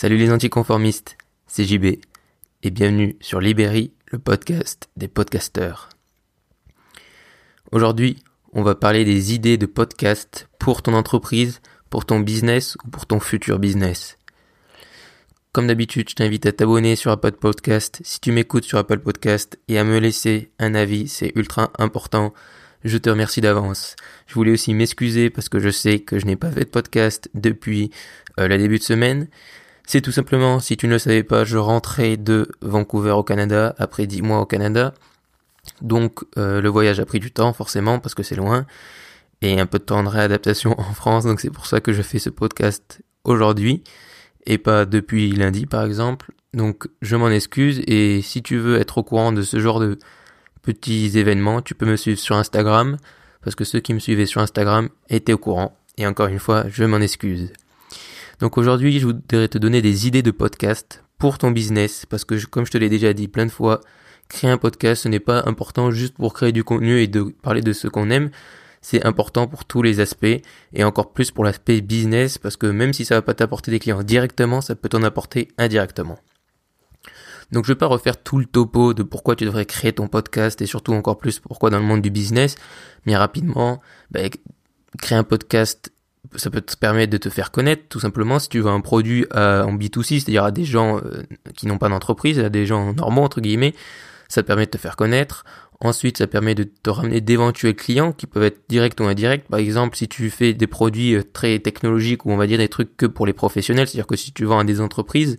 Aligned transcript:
Salut 0.00 0.16
les 0.16 0.30
anticonformistes, 0.30 1.18
c'est 1.48 1.64
JB 1.64 1.98
et 2.62 2.70
bienvenue 2.70 3.16
sur 3.20 3.40
Libéry, 3.40 3.90
le 4.12 4.20
podcast 4.20 4.88
des 4.96 5.08
podcasteurs. 5.08 5.88
Aujourd'hui, 7.72 8.22
on 8.52 8.62
va 8.62 8.76
parler 8.76 9.04
des 9.04 9.34
idées 9.34 9.56
de 9.56 9.66
podcast 9.66 10.48
pour 10.60 10.82
ton 10.82 10.94
entreprise, 10.94 11.60
pour 11.90 12.06
ton 12.06 12.20
business 12.20 12.76
ou 12.84 12.90
pour 12.90 13.06
ton 13.06 13.18
futur 13.18 13.58
business. 13.58 14.18
Comme 15.50 15.66
d'habitude, 15.66 16.10
je 16.10 16.14
t'invite 16.14 16.46
à 16.46 16.52
t'abonner 16.52 16.94
sur 16.94 17.10
Apple 17.10 17.32
Podcast 17.32 17.98
si 18.04 18.20
tu 18.20 18.30
m'écoutes 18.30 18.66
sur 18.66 18.78
Apple 18.78 19.00
Podcast 19.00 19.58
et 19.66 19.80
à 19.80 19.82
me 19.84 19.98
laisser 19.98 20.52
un 20.60 20.76
avis, 20.76 21.08
c'est 21.08 21.32
ultra 21.34 21.72
important. 21.76 22.32
Je 22.84 22.98
te 22.98 23.10
remercie 23.10 23.40
d'avance. 23.40 23.96
Je 24.28 24.34
voulais 24.34 24.52
aussi 24.52 24.74
m'excuser 24.74 25.28
parce 25.28 25.48
que 25.48 25.58
je 25.58 25.70
sais 25.70 25.98
que 25.98 26.20
je 26.20 26.26
n'ai 26.26 26.36
pas 26.36 26.52
fait 26.52 26.66
de 26.66 26.70
podcast 26.70 27.28
depuis 27.34 27.90
euh, 28.38 28.46
le 28.46 28.58
début 28.58 28.78
de 28.78 28.84
semaine 28.84 29.26
c'est 29.88 30.02
tout 30.02 30.12
simplement, 30.12 30.60
si 30.60 30.76
tu 30.76 30.86
ne 30.86 30.92
le 30.92 30.98
savais 30.98 31.22
pas, 31.22 31.44
je 31.44 31.56
rentrais 31.56 32.18
de 32.18 32.50
Vancouver 32.60 33.12
au 33.12 33.22
Canada 33.22 33.74
après 33.78 34.06
10 34.06 34.20
mois 34.20 34.40
au 34.40 34.44
Canada. 34.44 34.92
Donc 35.80 36.26
euh, 36.36 36.60
le 36.60 36.68
voyage 36.68 37.00
a 37.00 37.06
pris 37.06 37.20
du 37.20 37.30
temps 37.30 37.54
forcément 37.54 37.98
parce 37.98 38.14
que 38.14 38.22
c'est 38.22 38.34
loin 38.34 38.66
et 39.40 39.58
un 39.58 39.64
peu 39.64 39.78
de 39.78 39.84
temps 39.84 40.02
de 40.02 40.08
réadaptation 40.08 40.74
en 40.78 40.92
France. 40.92 41.24
Donc 41.24 41.40
c'est 41.40 41.48
pour 41.48 41.64
ça 41.64 41.80
que 41.80 41.94
je 41.94 42.02
fais 42.02 42.18
ce 42.18 42.28
podcast 42.28 43.00
aujourd'hui 43.24 43.82
et 44.44 44.58
pas 44.58 44.84
depuis 44.84 45.32
lundi 45.32 45.64
par 45.64 45.86
exemple. 45.86 46.32
Donc 46.52 46.86
je 47.00 47.16
m'en 47.16 47.30
excuse 47.30 47.80
et 47.86 48.20
si 48.20 48.42
tu 48.42 48.58
veux 48.58 48.78
être 48.78 48.98
au 48.98 49.02
courant 49.02 49.32
de 49.32 49.40
ce 49.40 49.58
genre 49.58 49.80
de 49.80 49.98
petits 50.60 51.18
événements, 51.18 51.62
tu 51.62 51.74
peux 51.74 51.86
me 51.86 51.96
suivre 51.96 52.18
sur 52.18 52.36
Instagram 52.36 52.98
parce 53.42 53.54
que 53.54 53.64
ceux 53.64 53.80
qui 53.80 53.94
me 53.94 54.00
suivaient 54.00 54.26
sur 54.26 54.42
Instagram 54.42 54.90
étaient 55.08 55.32
au 55.32 55.38
courant. 55.38 55.78
Et 55.96 56.06
encore 56.06 56.26
une 56.26 56.40
fois, 56.40 56.64
je 56.68 56.84
m'en 56.84 56.98
excuse. 56.98 57.54
Donc 58.40 58.56
aujourd'hui, 58.56 59.00
je 59.00 59.06
voudrais 59.06 59.48
te 59.48 59.58
donner 59.58 59.82
des 59.82 60.06
idées 60.06 60.22
de 60.22 60.30
podcast 60.30 61.02
pour 61.18 61.38
ton 61.38 61.50
business, 61.50 62.06
parce 62.06 62.24
que 62.24 62.44
comme 62.46 62.64
je 62.64 62.70
te 62.70 62.78
l'ai 62.78 62.88
déjà 62.88 63.12
dit 63.12 63.26
plein 63.26 63.46
de 63.46 63.50
fois, 63.50 63.80
créer 64.28 64.50
un 64.50 64.58
podcast, 64.58 65.02
ce 65.02 65.08
n'est 65.08 65.18
pas 65.18 65.42
important 65.46 65.90
juste 65.90 66.14
pour 66.14 66.34
créer 66.34 66.52
du 66.52 66.62
contenu 66.62 67.00
et 67.00 67.08
de 67.08 67.34
parler 67.42 67.62
de 67.62 67.72
ce 67.72 67.88
qu'on 67.88 68.10
aime. 68.10 68.30
C'est 68.80 69.04
important 69.04 69.48
pour 69.48 69.64
tous 69.64 69.82
les 69.82 69.98
aspects 69.98 70.40
et 70.72 70.84
encore 70.84 71.12
plus 71.12 71.32
pour 71.32 71.44
l'aspect 71.44 71.80
business 71.80 72.38
parce 72.38 72.56
que 72.56 72.66
même 72.66 72.92
si 72.92 73.04
ça 73.04 73.16
va 73.16 73.22
pas 73.22 73.34
t'apporter 73.34 73.72
des 73.72 73.80
clients 73.80 74.04
directement, 74.04 74.60
ça 74.60 74.76
peut 74.76 74.88
t'en 74.88 75.02
apporter 75.02 75.48
indirectement. 75.58 76.18
Donc 77.50 77.64
je 77.64 77.72
vais 77.72 77.78
pas 77.78 77.86
refaire 77.86 78.22
tout 78.22 78.38
le 78.38 78.44
topo 78.44 78.94
de 78.94 79.02
pourquoi 79.02 79.34
tu 79.34 79.46
devrais 79.46 79.66
créer 79.66 79.92
ton 79.92 80.06
podcast 80.06 80.62
et 80.62 80.66
surtout 80.66 80.92
encore 80.92 81.18
plus 81.18 81.40
pourquoi 81.40 81.70
dans 81.70 81.78
le 81.78 81.84
monde 81.84 82.02
du 82.02 82.10
business, 82.10 82.54
mais 83.04 83.16
rapidement, 83.16 83.80
ben, 84.12 84.30
créer 84.98 85.18
un 85.18 85.24
podcast 85.24 85.90
ça 86.36 86.50
peut 86.50 86.60
te 86.60 86.76
permettre 86.76 87.10
de 87.10 87.16
te 87.16 87.28
faire 87.28 87.50
connaître 87.50 87.84
tout 87.88 88.00
simplement 88.00 88.38
si 88.38 88.48
tu 88.48 88.60
veux 88.60 88.70
un 88.70 88.80
produit 88.80 89.26
euh, 89.34 89.62
en 89.62 89.74
B2C, 89.74 90.20
c'est-à-dire 90.20 90.44
à 90.44 90.50
des 90.50 90.64
gens 90.64 90.98
euh, 90.98 91.22
qui 91.54 91.66
n'ont 91.66 91.78
pas 91.78 91.88
d'entreprise, 91.88 92.38
à 92.38 92.48
des 92.48 92.66
gens 92.66 92.92
normaux 92.94 93.22
entre 93.22 93.40
guillemets, 93.40 93.74
ça 94.28 94.42
te 94.42 94.46
permet 94.46 94.66
de 94.66 94.70
te 94.70 94.78
faire 94.78 94.96
connaître. 94.96 95.44
Ensuite, 95.80 96.18
ça 96.18 96.26
permet 96.26 96.56
de 96.56 96.64
te 96.64 96.90
ramener 96.90 97.20
d'éventuels 97.20 97.76
clients 97.76 98.12
qui 98.12 98.26
peuvent 98.26 98.42
être 98.42 98.62
directs 98.68 99.00
ou 99.00 99.04
indirects. 99.04 99.46
Par 99.46 99.60
exemple, 99.60 99.96
si 99.96 100.08
tu 100.08 100.28
fais 100.28 100.52
des 100.52 100.66
produits 100.66 101.14
euh, 101.14 101.22
très 101.22 101.60
technologiques 101.60 102.26
ou 102.26 102.32
on 102.32 102.36
va 102.36 102.46
dire 102.46 102.58
des 102.58 102.68
trucs 102.68 102.96
que 102.96 103.06
pour 103.06 103.26
les 103.26 103.32
professionnels, 103.32 103.86
c'est-à-dire 103.86 104.08
que 104.08 104.16
si 104.16 104.32
tu 104.32 104.44
vends 104.44 104.58
à 104.58 104.64
des 104.64 104.80
entreprises, 104.80 105.38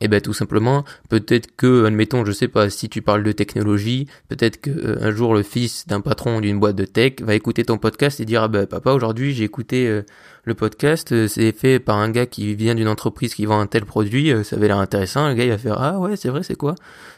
eh 0.00 0.08
ben 0.08 0.20
tout 0.20 0.32
simplement, 0.32 0.84
peut-être 1.08 1.56
que, 1.56 1.84
admettons, 1.84 2.24
je 2.24 2.32
sais 2.32 2.48
pas, 2.48 2.70
si 2.70 2.88
tu 2.88 3.02
parles 3.02 3.22
de 3.22 3.32
technologie, 3.32 4.06
peut-être 4.28 4.60
que 4.60 4.70
euh, 4.70 4.98
un 5.00 5.10
jour 5.10 5.34
le 5.34 5.42
fils 5.42 5.86
d'un 5.86 6.00
patron 6.00 6.40
d'une 6.40 6.60
boîte 6.60 6.76
de 6.76 6.84
tech 6.84 7.14
va 7.20 7.34
écouter 7.34 7.64
ton 7.64 7.78
podcast 7.78 8.20
et 8.20 8.24
dire 8.24 8.42
ah 8.42 8.48
ben 8.48 8.66
papa 8.66 8.92
aujourd'hui 8.92 9.34
j'ai 9.34 9.44
écouté 9.44 9.88
euh, 9.88 10.02
le 10.44 10.54
podcast, 10.54 11.12
euh, 11.12 11.26
c'est 11.26 11.52
fait 11.52 11.80
par 11.80 11.96
un 11.96 12.10
gars 12.10 12.26
qui 12.26 12.54
vient 12.54 12.74
d'une 12.74 12.88
entreprise 12.88 13.34
qui 13.34 13.44
vend 13.46 13.60
un 13.60 13.66
tel 13.66 13.84
produit, 13.84 14.32
ça 14.44 14.56
avait 14.56 14.68
l'air 14.68 14.78
intéressant, 14.78 15.28
le 15.28 15.34
gars 15.34 15.44
il 15.44 15.50
va 15.50 15.58
faire 15.58 15.80
ah 15.80 15.98
ouais 15.98 16.16
c'est 16.16 16.28
vrai 16.28 16.42
c'est 16.42 16.56
quoi? 16.56 16.74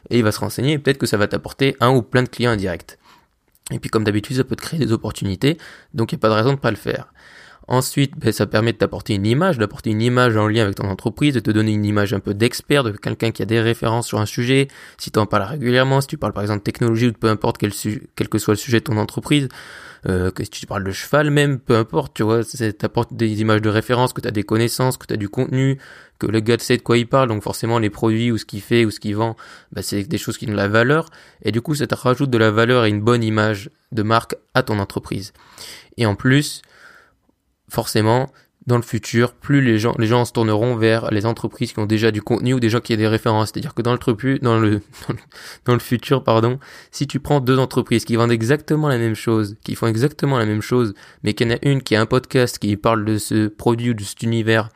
Et 0.09 0.19
il 0.19 0.25
va 0.25 0.33
se 0.33 0.41
renseigner 0.41 0.79
peut-être 0.79 0.99
que 0.99 1.07
ça 1.07 1.17
va 1.17 1.29
t'apporter 1.29 1.77
un 1.81 1.91
ou 1.91 2.03
plein 2.03 2.23
de 2.23 2.29
clients 2.29 2.51
indirects. 2.51 2.99
Et 3.73 3.79
puis 3.79 3.91
comme 3.91 4.05
d'habitude 4.05 4.37
ça 4.37 4.45
peut 4.45 4.57
te 4.57 4.63
créer 4.63 4.81
des 4.81 4.93
opportunités, 4.93 5.59
donc 5.95 6.13
il 6.13 6.17
n'y 6.17 6.21
a 6.21 6.23
pas 6.23 6.29
de 6.29 6.35
raison 6.35 6.53
de 6.53 6.59
pas 6.59 6.71
le 6.71 6.77
faire. 6.77 7.13
Ensuite, 7.71 8.19
ben, 8.19 8.33
ça 8.33 8.49
permet 8.49 8.73
de 8.73 8.79
t'apporter 8.79 9.15
une 9.15 9.25
image, 9.25 9.57
d'apporter 9.57 9.91
une 9.91 10.03
image 10.03 10.37
en 10.37 10.49
lien 10.49 10.65
avec 10.65 10.75
ton 10.75 10.89
entreprise, 10.89 11.35
de 11.35 11.39
te 11.39 11.53
donner 11.53 11.71
une 11.71 11.85
image 11.85 12.13
un 12.13 12.19
peu 12.19 12.35
d'expert, 12.35 12.83
de 12.83 12.91
quelqu'un 12.91 13.31
qui 13.31 13.43
a 13.43 13.45
des 13.47 13.61
références 13.61 14.09
sur 14.09 14.19
un 14.19 14.27
sujet. 14.27 14.67
Si 14.99 15.13
tu 15.13 15.21
en 15.21 15.27
parles 15.27 15.45
régulièrement, 15.45 16.01
si 16.01 16.09
tu 16.09 16.19
parles 16.19 16.33
par 16.33 16.43
exemple 16.43 16.59
de 16.59 16.65
technologie 16.65 17.07
ou 17.07 17.13
peu 17.13 17.29
importe 17.29 17.59
quel, 17.59 17.71
quel 18.17 18.29
que 18.29 18.39
soit 18.39 18.55
le 18.55 18.59
sujet 18.59 18.81
de 18.81 18.85
ton 18.85 18.97
entreprise, 18.97 19.47
euh, 20.09 20.33
que 20.33 20.43
si 20.43 20.51
tu 20.51 20.67
parles 20.67 20.83
de 20.83 20.91
cheval 20.91 21.31
même, 21.31 21.61
peu 21.61 21.77
importe, 21.77 22.13
tu 22.13 22.25
vois, 22.25 22.43
ça 22.43 22.73
t'apporte 22.73 23.15
des 23.15 23.41
images 23.41 23.63
de 23.63 23.69
référence, 23.69 24.13
que 24.13 24.21
tu 24.21 24.27
as 24.27 24.33
des 24.33 24.43
connaissances, 24.43 24.97
que 24.97 25.07
tu 25.07 25.15
as 25.15 25.17
du 25.17 25.29
contenu, 25.29 25.79
que 26.19 26.27
le 26.27 26.41
gars 26.41 26.59
sait 26.59 26.77
de 26.77 26.83
quoi 26.83 26.99
il 26.99 27.07
parle, 27.07 27.29
donc 27.29 27.45
forcément 27.45 27.79
les 27.79 27.91
produits 27.91 28.33
ou 28.33 28.39
ce 28.39 28.47
qu'il 28.47 28.63
fait 28.63 28.85
ou 28.85 28.91
ce 28.91 28.99
qu'il 28.99 29.15
vend, 29.15 29.37
ben, 29.71 29.83
c'est 29.83 30.03
des 30.03 30.19
choses 30.19 30.39
qui 30.39 30.49
ont 30.49 30.51
de 30.51 30.57
la 30.57 30.67
valeur, 30.67 31.09
et 31.45 31.53
du 31.53 31.61
coup 31.61 31.77
ça 31.77 31.87
te 31.87 31.95
rajoute 31.95 32.31
de 32.31 32.39
la 32.39 32.51
valeur 32.51 32.85
et 32.85 32.89
une 32.89 33.01
bonne 33.01 33.23
image 33.23 33.71
de 33.93 34.03
marque 34.03 34.35
à 34.55 34.65
ton 34.65 34.81
entreprise. 34.81 35.33
Et 35.99 36.05
en 36.05 36.17
plus, 36.17 36.63
forcément, 37.71 38.31
dans 38.67 38.77
le 38.77 38.83
futur, 38.83 39.33
plus 39.33 39.63
les 39.63 39.79
gens, 39.79 39.95
les 39.99 40.07
gens 40.07 40.25
se 40.25 40.33
tourneront 40.33 40.77
vers 40.77 41.11
les 41.11 41.25
entreprises 41.25 41.73
qui 41.73 41.79
ont 41.79 41.87
déjà 41.87 42.11
du 42.11 42.21
contenu 42.21 42.55
ou 42.55 42.61
des 42.61 42.69
gens 42.69 42.81
qui 42.81 42.93
ont 42.93 42.97
des 42.97 43.09
références. 43.09 43.51
C'est-à-dire 43.53 43.75
que 43.75 43.83
dans 43.83 43.93
le, 43.93 44.39
dans 44.41 44.59
le, 44.59 44.81
dans 45.65 45.73
le 45.73 45.79
futur, 45.79 46.23
pardon, 46.23 46.59
si 46.91 47.07
tu 47.07 47.21
prends 47.21 47.41
deux 47.41 47.59
entreprises 47.59 48.05
qui 48.05 48.17
vendent 48.17 48.33
exactement 48.33 48.89
la 48.89 48.99
même 48.99 49.15
chose, 49.15 49.57
qui 49.65 49.75
font 49.75 49.87
exactement 49.87 50.39
la 50.39 50.47
même 50.47 50.61
chose, 50.61 50.95
mais 51.23 51.33
qu'il 51.33 51.49
y 51.49 51.53
en 51.53 51.57
a 51.57 51.59
une 51.63 51.83
qui 51.83 51.97
a 51.97 52.01
un 52.01 52.07
podcast 52.07 52.59
qui 52.59 52.77
parle 52.77 53.05
de 53.05 53.17
ce 53.17 53.49
produit 53.49 53.91
ou 53.91 53.95
de 53.95 54.03
cet 54.03 54.23
univers 54.23 54.69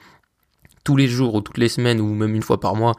tous 0.84 0.96
les 0.96 1.08
jours 1.08 1.34
ou 1.34 1.40
toutes 1.40 1.58
les 1.58 1.68
semaines 1.68 2.00
ou 2.00 2.14
même 2.14 2.34
une 2.34 2.42
fois 2.42 2.60
par 2.60 2.76
mois, 2.76 2.92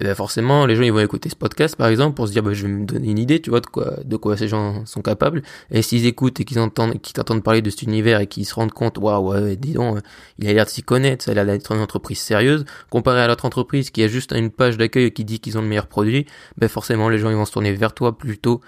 eh 0.00 0.04
ben 0.04 0.14
forcément 0.14 0.66
les 0.66 0.74
gens 0.74 0.82
ils 0.82 0.92
vont 0.92 1.00
écouter 1.00 1.28
ce 1.28 1.36
podcast 1.36 1.76
par 1.76 1.88
exemple 1.88 2.14
pour 2.14 2.26
se 2.26 2.32
dire 2.32 2.42
bah, 2.42 2.54
je 2.54 2.66
vais 2.66 2.72
me 2.72 2.86
donner 2.86 3.10
une 3.10 3.18
idée 3.18 3.40
tu 3.40 3.50
vois 3.50 3.60
de 3.60 3.66
quoi 3.66 3.98
de 4.04 4.16
quoi 4.16 4.36
ces 4.36 4.48
gens 4.48 4.84
sont 4.86 5.02
capables. 5.02 5.42
Et 5.70 5.82
s'ils 5.82 6.06
écoutent 6.06 6.40
et 6.40 6.44
qu'ils 6.44 6.58
entendent 6.58 7.00
qu'ils 7.00 7.12
t'entendent 7.12 7.42
parler 7.42 7.62
de 7.62 7.70
cet 7.70 7.82
univers 7.82 8.20
et 8.20 8.26
qu'ils 8.26 8.46
se 8.46 8.54
rendent 8.54 8.72
compte 8.72 8.98
waouh 8.98 9.32
ouais 9.32 9.56
dis 9.56 9.74
donc 9.74 9.98
il 10.38 10.48
a 10.48 10.52
l'air 10.52 10.64
de 10.64 10.70
s'y 10.70 10.82
connaître 10.82 11.24
ça 11.24 11.32
a 11.32 11.34
l'air 11.34 11.46
d'être 11.46 11.72
une 11.72 11.80
entreprise 11.80 12.18
sérieuse. 12.18 12.64
Comparé 12.90 13.20
à 13.20 13.28
l'autre 13.28 13.44
entreprise 13.44 13.90
qui 13.90 14.02
a 14.02 14.08
juste 14.08 14.32
une 14.32 14.50
page 14.50 14.78
d'accueil 14.78 15.12
qui 15.12 15.24
dit 15.24 15.38
qu'ils 15.40 15.58
ont 15.58 15.62
le 15.62 15.68
meilleur 15.68 15.86
produit 15.86 16.26
ben 16.56 16.68
forcément 16.68 17.08
les 17.08 17.18
gens 17.18 17.30
ils 17.30 17.36
vont 17.36 17.44
se 17.44 17.52
tourner 17.52 17.72
vers 17.74 17.92
toi 17.92 18.16
plutôt 18.16 18.60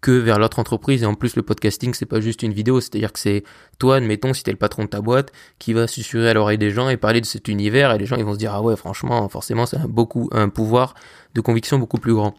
que 0.00 0.10
vers 0.10 0.38
l'autre 0.38 0.58
entreprise. 0.58 1.02
Et 1.02 1.06
en 1.06 1.14
plus, 1.14 1.36
le 1.36 1.42
podcasting, 1.42 1.94
c'est 1.94 2.06
pas 2.06 2.20
juste 2.20 2.42
une 2.42 2.52
vidéo, 2.52 2.80
c'est-à-dire 2.80 3.12
que 3.12 3.18
c'est 3.18 3.44
toi, 3.78 3.96
admettons, 3.96 4.32
si 4.32 4.42
t'es 4.42 4.50
le 4.50 4.56
patron 4.56 4.84
de 4.84 4.88
ta 4.88 5.00
boîte, 5.00 5.32
qui 5.58 5.72
va 5.72 5.86
susurrer 5.86 6.30
à 6.30 6.34
l'oreille 6.34 6.58
des 6.58 6.70
gens 6.70 6.88
et 6.88 6.96
parler 6.96 7.20
de 7.20 7.26
cet 7.26 7.48
univers, 7.48 7.92
et 7.92 7.98
les 7.98 8.06
gens, 8.06 8.16
ils 8.16 8.24
vont 8.24 8.34
se 8.34 8.38
dire, 8.38 8.52
ah 8.52 8.62
ouais, 8.62 8.76
franchement, 8.76 9.28
forcément, 9.28 9.66
c'est 9.66 9.78
un, 9.78 9.88
beaucoup, 9.88 10.28
un 10.32 10.48
pouvoir 10.48 10.94
de 11.34 11.40
conviction 11.40 11.78
beaucoup 11.78 11.98
plus 11.98 12.14
grand. 12.14 12.34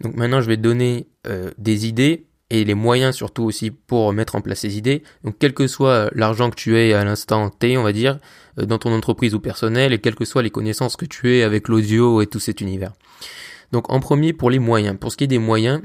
Donc 0.00 0.14
maintenant, 0.16 0.40
je 0.40 0.48
vais 0.48 0.56
te 0.56 0.62
donner 0.62 1.08
euh, 1.26 1.50
des 1.58 1.86
idées 1.86 2.26
et 2.50 2.64
les 2.64 2.74
moyens 2.74 3.16
surtout 3.16 3.42
aussi 3.42 3.70
pour 3.70 4.12
mettre 4.12 4.36
en 4.36 4.40
place 4.40 4.60
ces 4.60 4.78
idées. 4.78 5.02
Donc 5.24 5.36
quel 5.38 5.52
que 5.52 5.66
soit 5.66 6.10
l'argent 6.14 6.50
que 6.50 6.54
tu 6.54 6.78
aies 6.78 6.92
à 6.92 7.04
l'instant 7.04 7.50
T, 7.50 7.76
on 7.76 7.82
va 7.82 7.92
dire, 7.92 8.18
euh, 8.58 8.66
dans 8.66 8.78
ton 8.78 8.92
entreprise 8.92 9.34
ou 9.34 9.40
personnel, 9.40 9.92
et 9.92 9.98
quelles 9.98 10.14
que 10.14 10.24
soient 10.24 10.42
les 10.42 10.50
connaissances 10.50 10.96
que 10.96 11.06
tu 11.06 11.34
aies 11.34 11.42
avec 11.42 11.68
l'audio 11.68 12.20
et 12.20 12.26
tout 12.26 12.40
cet 12.40 12.60
univers. 12.60 12.92
Donc 13.72 13.90
en 13.92 14.00
premier 14.00 14.32
pour 14.32 14.50
les 14.50 14.58
moyens. 14.58 14.96
Pour 14.98 15.10
ce 15.10 15.16
qui 15.16 15.24
est 15.24 15.28
des 15.28 15.38
moyens, 15.38 15.82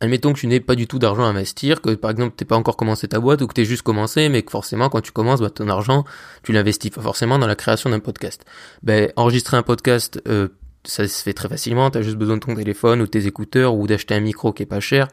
Admettons 0.00 0.34
que 0.34 0.40
tu 0.40 0.46
n'aies 0.46 0.60
pas 0.60 0.74
du 0.74 0.86
tout 0.86 0.98
d'argent 0.98 1.24
à 1.24 1.28
investir, 1.28 1.80
que 1.80 1.94
par 1.94 2.10
exemple 2.10 2.34
t'es 2.36 2.44
pas 2.44 2.56
encore 2.56 2.76
commencé 2.76 3.08
ta 3.08 3.18
boîte 3.18 3.40
ou 3.40 3.46
que 3.46 3.54
t'es 3.54 3.64
juste 3.64 3.82
commencé, 3.82 4.28
mais 4.28 4.42
que 4.42 4.50
forcément 4.50 4.90
quand 4.90 5.00
tu 5.00 5.10
commences, 5.10 5.40
bah, 5.40 5.48
ton 5.48 5.68
argent, 5.68 6.04
tu 6.42 6.52
l'investis 6.52 6.92
forcément 6.92 7.38
dans 7.38 7.46
la 7.46 7.56
création 7.56 7.88
d'un 7.88 8.00
podcast. 8.00 8.44
Ben, 8.82 9.10
enregistrer 9.16 9.56
un 9.56 9.62
podcast, 9.62 10.20
euh, 10.28 10.48
ça 10.84 11.08
se 11.08 11.22
fait 11.22 11.32
très 11.32 11.48
facilement, 11.48 11.90
tu 11.90 11.98
as 11.98 12.02
juste 12.02 12.16
besoin 12.16 12.36
de 12.36 12.42
ton 12.42 12.54
téléphone 12.54 13.00
ou 13.00 13.06
tes 13.06 13.26
écouteurs 13.26 13.74
ou 13.74 13.86
d'acheter 13.86 14.14
un 14.14 14.20
micro 14.20 14.52
qui 14.52 14.62
est 14.62 14.66
pas 14.66 14.80
cher. 14.80 15.08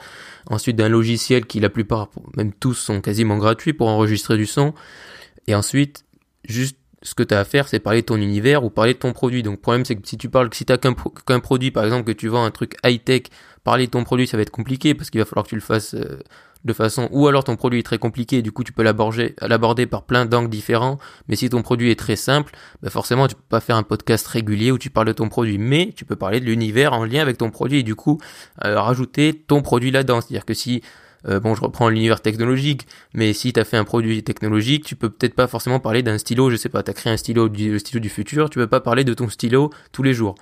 Ensuite 0.50 0.76
d'un 0.76 0.90
logiciel 0.90 1.46
qui 1.46 1.62
la 1.62 1.70
plupart, 1.70 2.10
même 2.36 2.52
tous 2.52 2.74
sont 2.74 3.00
quasiment 3.00 3.38
gratuits 3.38 3.74
pour 3.74 3.88
enregistrer 3.88 4.36
du 4.36 4.46
son. 4.46 4.74
Et 5.48 5.56
ensuite, 5.56 6.04
juste 6.46 6.78
ce 7.04 7.14
que 7.14 7.24
tu 7.24 7.34
as 7.34 7.40
à 7.40 7.44
faire, 7.44 7.68
c'est 7.68 7.80
parler 7.80 8.02
de 8.02 8.08
ton 8.08 8.16
univers 8.16 8.64
ou 8.64 8.70
parler 8.70 8.94
de 8.94 9.00
ton 9.00 9.14
produit. 9.14 9.44
Donc, 9.44 9.56
le 9.56 9.62
problème, 9.62 9.86
c'est 9.86 9.96
que 9.96 10.08
si 10.08 10.18
tu 10.18 10.30
parles, 10.30 10.50
si 10.54 10.66
tu 10.66 10.74
qu'un 10.78 11.40
produit, 11.40 11.70
par 11.70 11.84
exemple, 11.84 12.06
que 12.06 12.18
tu 12.18 12.30
vends 12.30 12.44
un 12.44 12.52
truc 12.52 12.76
high-tech, 12.84 13.24
parler 13.64 13.86
de 13.86 13.92
ton 13.92 14.04
produit, 14.04 14.26
ça 14.26 14.38
va 14.38 14.44
être 14.44 14.50
compliqué 14.50 14.94
parce 14.94 15.10
qu'il 15.10 15.20
va 15.20 15.26
falloir 15.26 15.44
que 15.44 15.50
tu 15.50 15.56
le 15.56 15.62
fasses 15.62 15.94
euh, 15.94 16.20
de 16.66 16.74
façon, 16.74 17.10
ou 17.12 17.28
alors 17.28 17.44
ton 17.44 17.58
produit 17.58 17.80
est 17.80 17.84
très 17.84 17.98
compliqué, 17.98 18.42
du 18.42 18.54
coup, 18.54 18.64
tu 18.64 18.72
peux 18.72 18.84
l'aborder, 18.84 19.36
l'aborder 19.42 19.86
par 19.86 20.04
plein 20.04 20.26
d'angles 20.26 20.50
différents. 20.50 20.98
Mais 21.28 21.36
si 21.36 21.50
ton 21.50 21.62
produit 21.62 21.92
est 21.92 22.00
très 22.00 22.16
simple, 22.16 22.54
bah 22.82 22.90
forcément, 22.90 23.28
tu 23.28 23.36
peux 23.36 23.42
pas 23.50 23.60
faire 23.60 23.76
un 23.76 23.84
podcast 23.84 24.26
régulier 24.28 24.72
où 24.72 24.78
tu 24.78 24.90
parles 24.90 25.08
de 25.08 25.14
ton 25.14 25.28
produit. 25.28 25.58
Mais 25.58 25.94
tu 25.96 26.06
peux 26.06 26.16
parler 26.16 26.40
de 26.40 26.46
l'univers 26.46 26.94
en 26.94 27.04
lien 27.04 27.22
avec 27.22 27.38
ton 27.38 27.50
produit 27.50 27.80
et 27.80 27.84
du 27.84 27.96
coup, 27.96 28.20
euh, 28.64 28.80
rajouter 28.80 29.34
ton 29.34 29.62
produit 29.62 29.92
là-dedans. 29.92 30.22
C'est-à-dire 30.22 30.46
que 30.46 30.54
si 30.54 30.82
euh, 31.28 31.40
bon, 31.40 31.56
je 31.56 31.62
reprends 31.62 31.90
l'univers 31.90 32.22
technologique, 32.22 32.88
mais 33.14 33.34
si 33.34 33.54
tu 33.54 33.60
as 33.60 33.64
fait 33.64 33.78
un 33.78 33.84
produit 33.84 34.24
technologique, 34.24 34.86
tu 34.86 34.96
peux 34.96 35.10
peut-être 35.10 35.36
pas 35.36 35.48
forcément 35.48 35.80
parler 35.80 36.04
d'un 36.04 36.18
stylo, 36.18 36.50
je 36.50 36.56
sais 36.56 36.70
pas, 36.70 36.84
tu 36.84 36.92
as 36.92 36.94
créé 36.94 37.12
un 37.12 37.18
stylo, 37.18 37.50
du, 37.50 37.72
le 37.72 37.80
stylo 37.80 38.00
du 38.00 38.10
futur, 38.10 38.50
tu 38.50 38.60
peux 38.60 38.68
pas 38.68 38.82
parler 38.82 39.04
de 39.04 39.14
ton 39.14 39.30
stylo 39.30 39.72
tous 39.92 40.04
les 40.04 40.14
jours. 40.14 40.36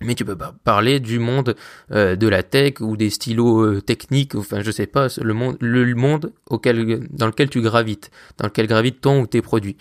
Mais 0.00 0.14
tu 0.16 0.24
peux 0.24 0.36
pas 0.36 0.54
parler 0.64 0.98
du 0.98 1.20
monde 1.20 1.54
euh, 1.92 2.16
de 2.16 2.26
la 2.26 2.42
tech 2.42 2.80
ou 2.80 2.96
des 2.96 3.10
stylos 3.10 3.62
euh, 3.62 3.80
techniques, 3.80 4.34
enfin 4.34 4.60
je 4.60 4.70
sais 4.72 4.86
pas, 4.86 5.06
le 5.20 5.34
monde, 5.34 5.56
le 5.60 5.94
monde 5.94 6.32
auquel, 6.50 7.06
dans 7.10 7.26
lequel 7.26 7.48
tu 7.48 7.60
gravites, 7.60 8.10
dans 8.38 8.46
lequel 8.46 8.66
gravitent 8.66 9.00
ton 9.00 9.20
ou 9.20 9.26
tes 9.26 9.40
produits. 9.40 9.76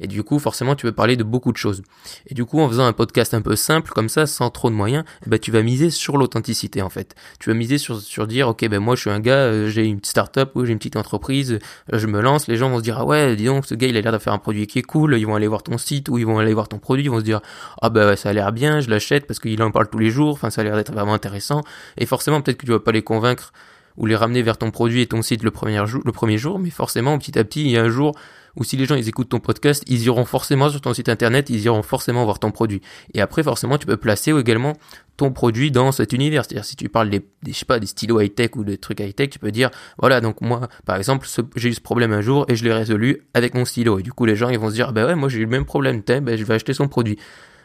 Et 0.00 0.06
du 0.06 0.22
coup, 0.22 0.38
forcément, 0.38 0.74
tu 0.74 0.86
peux 0.86 0.92
parler 0.92 1.16
de 1.16 1.24
beaucoup 1.24 1.52
de 1.52 1.56
choses. 1.56 1.82
Et 2.28 2.34
du 2.34 2.44
coup, 2.44 2.60
en 2.60 2.68
faisant 2.68 2.86
un 2.86 2.92
podcast 2.92 3.34
un 3.34 3.42
peu 3.42 3.56
simple 3.56 3.90
comme 3.92 4.08
ça, 4.08 4.26
sans 4.26 4.48
trop 4.50 4.70
de 4.70 4.74
moyens, 4.74 5.04
ben, 5.26 5.38
tu 5.38 5.50
vas 5.50 5.62
miser 5.62 5.90
sur 5.90 6.16
l'authenticité 6.16 6.80
en 6.80 6.88
fait. 6.88 7.14
Tu 7.38 7.50
vas 7.50 7.54
miser 7.54 7.76
sur, 7.76 8.00
sur 8.00 8.26
dire, 8.26 8.48
ok, 8.48 8.66
ben 8.68 8.78
moi 8.78 8.94
je 8.94 9.02
suis 9.02 9.10
un 9.10 9.20
gars, 9.20 9.36
euh, 9.36 9.68
j'ai 9.68 9.84
une 9.84 10.02
start-up 10.02 10.52
ou 10.54 10.64
j'ai 10.64 10.72
une 10.72 10.78
petite 10.78 10.96
entreprise, 10.96 11.58
je 11.92 12.06
me 12.06 12.22
lance, 12.22 12.48
les 12.48 12.56
gens 12.56 12.70
vont 12.70 12.78
se 12.78 12.82
dire, 12.82 12.98
ah 12.98 13.04
ouais, 13.04 13.36
dis 13.36 13.44
donc, 13.44 13.66
ce 13.66 13.74
gars 13.74 13.88
il 13.88 13.96
a 13.96 14.00
l'air 14.00 14.12
de 14.12 14.18
faire 14.18 14.32
un 14.32 14.38
produit 14.38 14.66
qui 14.66 14.78
est 14.78 14.82
cool, 14.82 15.18
ils 15.18 15.26
vont 15.26 15.34
aller 15.34 15.46
voir 15.46 15.62
ton 15.62 15.76
site 15.76 16.08
ou 16.08 16.16
ils 16.16 16.26
vont 16.26 16.38
aller 16.38 16.54
voir 16.54 16.68
ton 16.68 16.78
produit, 16.78 17.04
ils 17.04 17.10
vont 17.10 17.20
se 17.20 17.24
dire, 17.24 17.40
ah 17.82 17.90
ben 17.90 18.16
ça 18.16 18.30
a 18.30 18.32
l'air 18.32 18.52
bien, 18.52 18.80
je 18.80 18.88
l'achète 18.88 19.26
parce 19.26 19.40
qu'il 19.40 19.57
en 19.62 19.70
parle 19.70 19.88
tous 19.88 19.98
les 19.98 20.10
jours, 20.10 20.32
enfin 20.32 20.50
ça 20.50 20.60
a 20.60 20.64
l'air 20.64 20.76
d'être 20.76 20.92
vraiment 20.92 21.14
intéressant. 21.14 21.62
Et 21.96 22.06
forcément, 22.06 22.40
peut-être 22.40 22.58
que 22.58 22.66
tu 22.66 22.72
vas 22.72 22.80
pas 22.80 22.92
les 22.92 23.02
convaincre 23.02 23.52
ou 23.96 24.06
les 24.06 24.16
ramener 24.16 24.42
vers 24.42 24.58
ton 24.58 24.70
produit 24.70 25.02
et 25.02 25.06
ton 25.06 25.22
site 25.22 25.42
le 25.42 25.50
premier 25.50 25.84
jour, 25.86 26.02
le 26.04 26.12
premier 26.12 26.38
jour, 26.38 26.58
mais 26.58 26.70
forcément, 26.70 27.18
petit 27.18 27.38
à 27.38 27.44
petit, 27.44 27.62
il 27.62 27.70
y 27.70 27.76
a 27.76 27.82
un 27.82 27.88
jour 27.88 28.14
où 28.56 28.64
si 28.64 28.76
les 28.76 28.86
gens 28.86 28.96
ils 28.96 29.08
écoutent 29.08 29.28
ton 29.28 29.40
podcast, 29.40 29.84
ils 29.86 30.02
iront 30.04 30.24
forcément 30.24 30.68
sur 30.68 30.80
ton 30.80 30.92
site 30.92 31.08
internet, 31.08 31.48
ils 31.48 31.60
iront 31.60 31.82
forcément 31.82 32.24
voir 32.24 32.38
ton 32.38 32.50
produit. 32.50 32.80
Et 33.14 33.20
après, 33.20 33.42
forcément, 33.42 33.78
tu 33.78 33.86
peux 33.86 33.96
placer 33.96 34.32
également 34.32 34.74
ton 35.16 35.32
produit 35.32 35.70
dans 35.70 35.92
cet 35.92 36.12
univers. 36.12 36.44
C'est-à-dire, 36.44 36.64
si 36.64 36.76
tu 36.76 36.88
parles 36.88 37.10
des, 37.10 37.24
je 37.46 37.52
sais 37.52 37.64
pas, 37.64 37.78
des 37.78 37.86
stylos 37.86 38.20
high-tech 38.20 38.50
ou 38.56 38.64
des 38.64 38.78
trucs 38.78 39.00
high-tech, 39.00 39.30
tu 39.30 39.38
peux 39.38 39.52
dire, 39.52 39.70
voilà, 39.98 40.20
donc 40.20 40.40
moi, 40.40 40.68
par 40.86 40.96
exemple, 40.96 41.28
j'ai 41.56 41.68
eu 41.68 41.74
ce 41.74 41.80
problème 41.80 42.12
un 42.12 42.20
jour 42.20 42.46
et 42.48 42.56
je 42.56 42.64
l'ai 42.64 42.72
résolu 42.72 43.22
avec 43.34 43.54
mon 43.54 43.64
stylo. 43.64 44.00
Et 44.00 44.02
du 44.02 44.12
coup, 44.12 44.24
les 44.24 44.36
gens, 44.36 44.48
ils 44.48 44.58
vont 44.58 44.70
se 44.70 44.74
dire, 44.74 44.92
bah 44.92 45.06
ouais, 45.06 45.14
moi 45.14 45.28
j'ai 45.28 45.38
eu 45.38 45.44
le 45.44 45.50
même 45.50 45.64
problème, 45.64 46.02
ben, 46.06 46.36
je 46.36 46.44
vais 46.44 46.54
acheter 46.54 46.72
son 46.72 46.88
produit. 46.88 47.18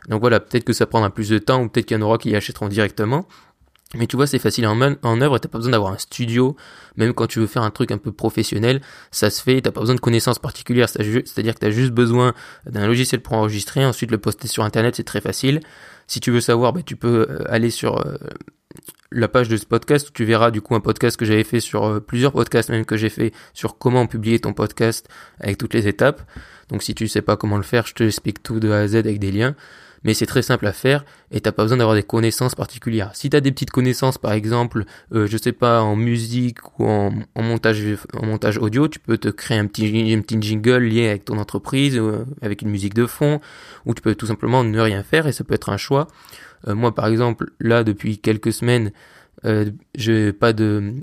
Donc 0.10 0.22
voilà, 0.22 0.40
peut-être 0.40 0.64
que 0.64 0.74
ça 0.74 0.86
prendra 0.86 1.10
plus 1.10 1.30
de 1.30 1.38
temps 1.38 1.62
ou 1.62 1.70
peut-être 1.70 1.86
qu'il 1.86 1.98
y 1.98 2.00
en 2.00 2.04
aura 2.04 2.18
qui 2.18 2.36
achèteront 2.36 2.68
directement. 2.68 3.28
Mais 3.96 4.08
tu 4.08 4.16
vois, 4.16 4.26
c'est 4.26 4.40
facile 4.40 4.66
en, 4.66 4.80
en 5.04 5.22
œuvre, 5.22 5.38
t'as 5.38 5.50
pas 5.50 5.60
besoin 5.60 5.72
d'avoir 5.72 5.94
un 5.94 6.00
studio, 6.00 6.56
même 6.98 7.14
quand 7.14 7.28
tu 7.28 7.40
veux 7.40 7.48
faire 7.48 7.62
un 7.62 7.70
truc 7.70 7.92
un 7.92 8.00
peu 8.00 8.12
professionnel, 8.12 8.82
ça 9.12 9.30
se 9.30 9.42
fait, 9.42 9.62
t'as 9.62 9.72
pas 9.72 9.82
besoin 9.82 9.94
de 9.94 10.00
connaissances 10.00 10.40
particulières, 10.40 10.90
c'est-à-dire 10.90 11.54
que 11.54 11.60
t'as 11.60 11.70
juste 11.70 11.92
besoin 11.92 12.34
d'un 12.66 12.88
logiciel 12.88 13.22
pour 13.22 13.34
enregistrer, 13.34 13.86
ensuite 13.86 14.10
le 14.10 14.18
poster 14.18 14.48
sur 14.48 14.64
internet, 14.64 14.96
c'est 14.96 15.04
très 15.04 15.22
facile. 15.22 15.60
Si 16.08 16.20
tu 16.20 16.32
veux 16.32 16.42
savoir, 16.42 16.74
bah, 16.74 16.82
tu 16.84 16.96
peux 16.96 17.28
euh, 17.30 17.44
aller 17.48 17.70
sur 17.70 18.06
euh, 18.06 18.18
la 19.12 19.28
page 19.28 19.48
de 19.48 19.58
ce 19.58 19.66
podcast 19.66 20.10
où 20.10 20.12
tu 20.12 20.26
verras 20.26 20.50
du 20.50 20.62
coup 20.62 20.74
un 20.74 20.80
podcast 20.80 21.16
que 21.16 21.26
j'avais 21.26 21.44
fait 21.44 21.60
sur 21.60 21.86
euh, 21.86 22.00
plusieurs 22.00 22.32
podcasts 22.32 22.70
même 22.70 22.86
que 22.86 22.98
j'ai 22.98 23.10
fait 23.10 23.32
sur 23.54 23.78
comment 23.78 24.08
publier 24.08 24.40
ton 24.40 24.54
podcast 24.54 25.08
avec 25.40 25.60
toutes 25.60 25.76
les 25.76 25.88
étapes. 25.88 26.22
Donc 26.70 26.82
si 26.82 26.96
tu 26.96 27.08
sais 27.08 27.22
pas 27.22 27.38
comment 27.38 27.58
le 27.58 27.64
faire, 27.64 27.86
je 27.86 27.94
te 27.94 28.04
explique 28.04 28.42
tout 28.42 28.60
de 28.60 28.72
A 28.72 28.80
à 28.80 28.88
Z 28.88 28.96
avec 28.96 29.20
des 29.20 29.32
liens 29.32 29.56
mais 30.04 30.14
c'est 30.14 30.26
très 30.26 30.42
simple 30.42 30.68
à 30.68 30.74
faire 30.74 31.06
et 31.32 31.42
t'as 31.42 31.52
pas 31.52 31.64
besoin 31.64 31.78
d'avoir 31.78 31.96
des 31.96 32.04
connaissances 32.04 32.56
particulières. 32.56 33.12
Si 33.14 33.30
t'as 33.30 33.40
des 33.40 33.52
petites 33.52 33.72
connaissances, 33.72 34.18
par 34.18 34.34
exemple, 34.34 34.86
euh, 35.14 35.28
je 35.28 35.38
sais 35.38 35.52
pas, 35.52 35.82
en 35.82 35.96
musique 35.96 36.58
ou 36.80 36.86
en, 36.86 37.12
montage, 37.36 38.58
audio, 38.58 38.88
tu 38.88 39.00
peux 39.00 39.18
te 39.18 39.30
créer 39.30 39.58
un 39.58 39.68
petit, 39.68 40.42
jingle 40.42 40.84
lié 40.84 41.08
avec 41.08 41.26
ton 41.26 41.38
entreprise, 41.38 41.98
euh, 41.98 42.26
avec 42.42 42.62
une 42.62 42.70
musique 42.70 42.94
de 42.94 43.06
fond, 43.06 43.40
ou 43.86 43.94
tu 43.94 44.02
peux 44.02 44.16
tout 44.16 44.28
simplement 44.28 44.64
ne 44.64 44.80
rien 44.80 45.04
faire 45.04 45.28
et 45.28 45.32
ça 45.32 45.44
peut 45.44 45.54
être 45.54 45.70
un 45.70 45.78
choix. 45.78 46.08
Euh, 46.68 46.76
moi, 46.76 46.94
par 46.94 47.08
exemple, 47.08 47.52
là, 47.60 47.84
depuis 47.84 48.18
quelques 48.18 48.54
semaines, 48.54 48.92
euh, 49.46 49.72
j'ai 49.96 50.32
pas 50.32 50.54
de 50.54 50.94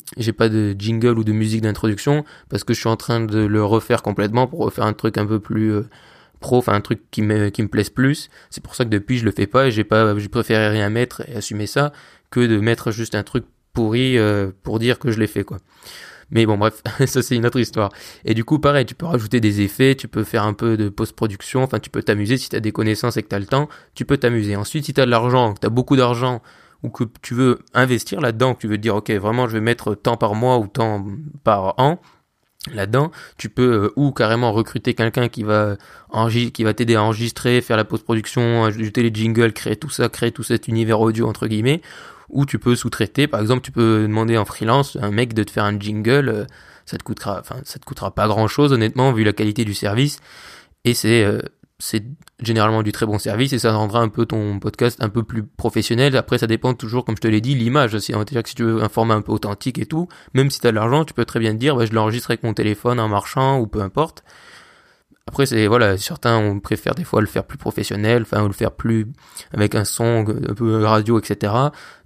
jingle 0.78 1.18
ou 1.18 1.24
de 1.24 1.32
musique 1.32 1.60
d'introduction 1.60 2.24
parce 2.48 2.64
que 2.64 2.72
je 2.72 2.80
suis 2.80 2.88
en 2.88 2.96
train 2.96 3.20
de 3.20 3.38
le 3.38 3.62
refaire 3.62 4.02
complètement 4.02 4.46
pour 4.46 4.60
refaire 4.60 4.84
un 4.84 4.94
truc 4.94 5.18
un 5.18 5.26
peu 5.26 5.40
plus 5.40 5.82
pro, 6.40 6.58
enfin 6.58 6.72
un 6.72 6.80
truc 6.80 7.02
qui 7.10 7.22
me, 7.22 7.50
qui 7.50 7.62
me 7.62 7.68
plaise 7.68 7.90
plus. 7.90 8.30
C'est 8.50 8.62
pour 8.62 8.74
ça 8.74 8.84
que 8.84 8.90
depuis 8.90 9.18
je 9.18 9.24
le 9.24 9.30
fais 9.30 9.46
pas 9.46 9.66
et 9.66 9.70
j'ai 9.70 9.84
pas, 9.84 10.18
j'ai 10.18 10.28
préféré 10.28 10.68
rien 10.68 10.90
mettre 10.90 11.22
et 11.28 11.36
assumer 11.36 11.66
ça 11.66 11.92
que 12.30 12.40
de 12.40 12.58
mettre 12.58 12.90
juste 12.90 13.14
un 13.14 13.22
truc 13.22 13.44
pourri 13.72 14.18
euh, 14.18 14.50
pour 14.62 14.78
dire 14.78 14.98
que 14.98 15.10
je 15.10 15.20
l'ai 15.20 15.26
fait 15.26 15.44
quoi. 15.44 15.58
Mais 16.30 16.46
bon 16.46 16.56
bref, 16.58 16.82
ça 17.06 17.22
c'est 17.22 17.36
une 17.36 17.46
autre 17.46 17.60
histoire. 17.60 17.90
Et 18.24 18.34
du 18.34 18.44
coup 18.44 18.58
pareil, 18.58 18.86
tu 18.86 18.94
peux 18.94 19.06
rajouter 19.06 19.40
des 19.40 19.60
effets, 19.60 19.94
tu 19.94 20.08
peux 20.08 20.24
faire 20.24 20.44
un 20.44 20.54
peu 20.54 20.76
de 20.76 20.88
post-production, 20.88 21.62
enfin 21.62 21.78
tu 21.78 21.90
peux 21.90 22.02
t'amuser 22.02 22.36
si 22.36 22.48
tu 22.48 22.56
as 22.56 22.60
des 22.60 22.72
connaissances 22.72 23.16
et 23.16 23.22
que 23.22 23.28
tu 23.28 23.34
as 23.34 23.40
le 23.40 23.46
temps, 23.46 23.68
tu 23.94 24.04
peux 24.04 24.16
t'amuser. 24.16 24.56
Ensuite 24.56 24.84
si 24.86 24.94
tu 24.94 25.00
as 25.00 25.06
de 25.06 25.10
l'argent, 25.10 25.54
que 25.54 25.60
tu 25.60 25.66
as 25.66 25.70
beaucoup 25.70 25.96
d'argent 25.96 26.42
ou 26.82 26.88
que 26.88 27.04
tu 27.20 27.34
veux 27.34 27.58
investir 27.74 28.20
là-dedans, 28.20 28.54
que 28.54 28.60
tu 28.60 28.68
veux 28.68 28.78
dire 28.78 28.96
OK, 28.96 29.10
vraiment 29.10 29.46
je 29.48 29.52
vais 29.52 29.60
mettre 29.60 29.94
tant 29.94 30.16
par 30.16 30.34
mois 30.34 30.58
ou 30.58 30.66
tant 30.66 31.04
par 31.44 31.74
an, 31.78 32.00
là-dedans, 32.72 33.10
tu 33.38 33.48
peux 33.48 33.84
euh, 33.84 33.92
ou 33.96 34.12
carrément 34.12 34.52
recruter 34.52 34.94
quelqu'un 34.94 35.28
qui 35.28 35.42
va 35.42 35.76
qui 36.52 36.64
va 36.64 36.74
t'aider 36.74 36.96
à 36.96 37.02
enregistrer, 37.02 37.60
faire 37.60 37.76
la 37.76 37.84
post-production, 37.84 38.64
ajouter 38.64 39.02
les 39.02 39.14
jingles, 39.14 39.52
créer 39.52 39.76
tout 39.76 39.90
ça, 39.90 40.08
créer 40.08 40.32
tout 40.32 40.42
cet 40.42 40.68
univers 40.68 41.00
audio 41.00 41.26
entre 41.26 41.46
guillemets, 41.46 41.80
ou 42.28 42.44
tu 42.44 42.58
peux 42.58 42.74
sous-traiter. 42.76 43.26
Par 43.26 43.40
exemple, 43.40 43.62
tu 43.62 43.72
peux 43.72 44.02
demander 44.02 44.36
en 44.36 44.44
freelance 44.44 44.96
un 45.00 45.10
mec 45.10 45.32
de 45.34 45.42
te 45.42 45.50
faire 45.50 45.64
un 45.64 45.78
jingle, 45.78 46.28
euh, 46.28 46.44
ça 46.84 46.98
te 46.98 47.02
coûtera, 47.02 47.38
enfin 47.40 47.56
ça 47.64 47.78
te 47.78 47.84
coûtera 47.84 48.14
pas 48.14 48.28
grand-chose 48.28 48.72
honnêtement 48.72 49.12
vu 49.12 49.24
la 49.24 49.32
qualité 49.32 49.64
du 49.64 49.74
service, 49.74 50.20
et 50.84 50.94
c'est 50.94 51.24
euh, 51.24 51.40
c'est 51.80 52.04
généralement 52.40 52.82
du 52.82 52.92
très 52.92 53.06
bon 53.06 53.18
service 53.18 53.52
et 53.52 53.58
ça 53.58 53.72
rendra 53.72 54.00
un 54.00 54.08
peu 54.08 54.26
ton 54.26 54.58
podcast 54.60 55.02
un 55.02 55.08
peu 55.08 55.22
plus 55.22 55.42
professionnel. 55.42 56.16
Après, 56.16 56.38
ça 56.38 56.46
dépend 56.46 56.74
toujours, 56.74 57.04
comme 57.04 57.16
je 57.16 57.22
te 57.22 57.28
l'ai 57.28 57.40
dit, 57.40 57.54
l'image. 57.54 57.98
C'est-à-dire 57.98 58.42
que 58.42 58.48
si 58.48 58.54
tu 58.54 58.64
veux 58.64 58.82
un 58.82 58.88
format 58.88 59.14
un 59.14 59.22
peu 59.22 59.32
authentique 59.32 59.78
et 59.78 59.86
tout, 59.86 60.06
même 60.34 60.50
si 60.50 60.60
tu 60.60 60.66
as 60.66 60.70
de 60.70 60.76
l'argent, 60.76 61.04
tu 61.04 61.14
peux 61.14 61.24
très 61.24 61.40
bien 61.40 61.54
dire, 61.54 61.76
bah, 61.76 61.86
je 61.86 61.92
l'enregistre 61.92 62.30
avec 62.30 62.42
mon 62.42 62.54
téléphone 62.54 63.00
en 63.00 63.08
marchant 63.08 63.58
ou 63.58 63.66
peu 63.66 63.80
importe. 63.80 64.22
Après, 65.26 65.46
c'est, 65.46 65.66
voilà, 65.66 65.96
certains, 65.96 66.38
on 66.38 66.60
préfère 66.60 66.94
des 66.94 67.04
fois 67.04 67.20
le 67.20 67.26
faire 67.26 67.44
plus 67.44 67.58
professionnel, 67.58 68.22
enfin, 68.22 68.42
ou 68.42 68.46
le 68.46 68.52
faire 68.52 68.72
plus 68.72 69.06
avec 69.52 69.74
un 69.74 69.84
son 69.84 70.26
un 70.28 70.54
peu 70.54 70.84
radio, 70.84 71.18
etc. 71.18 71.52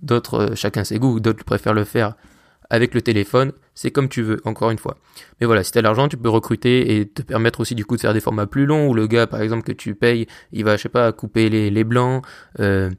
D'autres, 0.03 0.35
euh, 0.35 0.55
chacun 0.55 0.85
ses 0.85 0.99
goûts, 0.99 1.21
d'autres 1.21 1.44
préfèrent 1.44 1.75
le 1.75 1.85
faire 1.85 2.15
avec 2.75 2.93
le 2.93 3.03
téléphone, 3.03 3.53
c'est 3.75 3.93
comme 3.93 4.09
tu 4.09 4.23
veux, 4.23 4.41
encore 4.44 4.71
une 4.71 4.79
fois. 4.79 4.99
Mais 5.41 5.47
voilà, 5.47 5.62
si 5.62 5.71
tu 5.71 5.79
as 5.79 5.82
l'argent, 5.82 6.09
tu 6.09 6.17
peux 6.17 6.29
recruter 6.29 6.99
et 6.99 7.06
te 7.06 7.23
permettre 7.23 7.61
aussi 7.61 7.76
du 7.76 7.85
coup 7.85 7.94
de 7.94 8.00
faire 8.00 8.12
des 8.12 8.21
formats 8.21 8.47
plus 8.49 8.67
longs 8.67 8.88
où 8.88 8.94
le 8.94 9.06
gars, 9.06 9.29
par 9.29 9.41
exemple, 9.41 9.62
que 9.62 9.73
tu 9.73 9.94
payes, 9.94 10.26
il 10.53 10.65
va, 10.65 10.76
je 10.76 10.82
sais 10.82 10.88
pas, 10.88 11.12
couper 11.12 11.49
les, 11.49 11.71
les 11.71 11.85
blancs, 11.85 12.25
euh, 12.59 12.91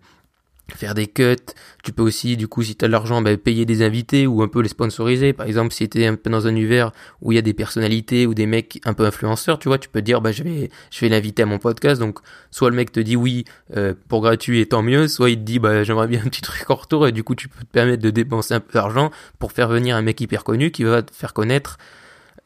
faire 0.73 0.95
des 0.95 1.07
cuts. 1.07 1.35
Tu 1.83 1.91
peux 1.91 2.03
aussi, 2.03 2.37
du 2.37 2.47
coup, 2.47 2.63
si 2.63 2.75
tu 2.75 2.85
as 2.85 2.87
de 2.87 2.91
l'argent, 2.91 3.21
bah, 3.21 3.35
payer 3.37 3.65
des 3.65 3.83
invités 3.83 4.27
ou 4.27 4.41
un 4.41 4.47
peu 4.47 4.61
les 4.61 4.69
sponsoriser. 4.69 5.33
Par 5.33 5.45
exemple, 5.45 5.73
si 5.73 5.87
tu 5.87 6.03
un 6.03 6.15
peu 6.15 6.29
dans 6.29 6.47
un 6.47 6.51
univers 6.51 6.91
où 7.21 7.31
il 7.31 7.35
y 7.35 7.37
a 7.37 7.41
des 7.41 7.53
personnalités 7.53 8.25
ou 8.25 8.33
des 8.33 8.45
mecs 8.45 8.79
un 8.85 8.93
peu 8.93 9.05
influenceurs, 9.05 9.59
tu 9.59 9.67
vois, 9.67 9.77
tu 9.77 9.89
peux 9.89 10.01
dire, 10.01 10.21
bah, 10.21 10.31
je 10.31 10.43
vais, 10.43 10.69
je 10.91 10.99
vais 11.01 11.09
l'inviter 11.09 11.43
à 11.43 11.45
mon 11.45 11.59
podcast. 11.59 11.99
Donc, 11.99 12.19
soit 12.51 12.69
le 12.69 12.75
mec 12.75 12.91
te 12.91 12.99
dit 12.99 13.15
oui 13.15 13.45
euh, 13.75 13.93
pour 14.07 14.21
gratuit 14.21 14.59
et 14.59 14.65
tant 14.65 14.81
mieux, 14.81 15.07
soit 15.07 15.29
il 15.29 15.37
te 15.37 15.43
dit, 15.43 15.59
bah, 15.59 15.83
j'aimerais 15.83 16.07
bien 16.07 16.21
un 16.21 16.29
petit 16.29 16.41
truc 16.43 16.69
en 16.69 16.75
retour 16.75 17.07
et 17.07 17.11
du 17.11 17.23
coup, 17.23 17.35
tu 17.35 17.47
peux 17.47 17.61
te 17.61 17.71
permettre 17.71 18.01
de 18.01 18.09
dépenser 18.09 18.53
un 18.53 18.59
peu 18.59 18.73
d'argent 18.73 19.11
pour 19.39 19.51
faire 19.51 19.67
venir 19.67 19.95
un 19.95 20.01
mec 20.01 20.19
hyper 20.21 20.43
connu 20.43 20.71
qui 20.71 20.83
va 20.83 21.03
te 21.03 21.13
faire 21.13 21.33
connaître 21.33 21.77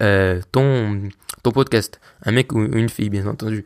euh, 0.01 0.41
ton 0.51 1.09
ton 1.43 1.51
podcast, 1.51 1.99
un 2.25 2.31
mec 2.31 2.51
ou 2.51 2.59
une 2.59 2.89
fille 2.89 3.09
bien 3.09 3.25
entendu. 3.25 3.63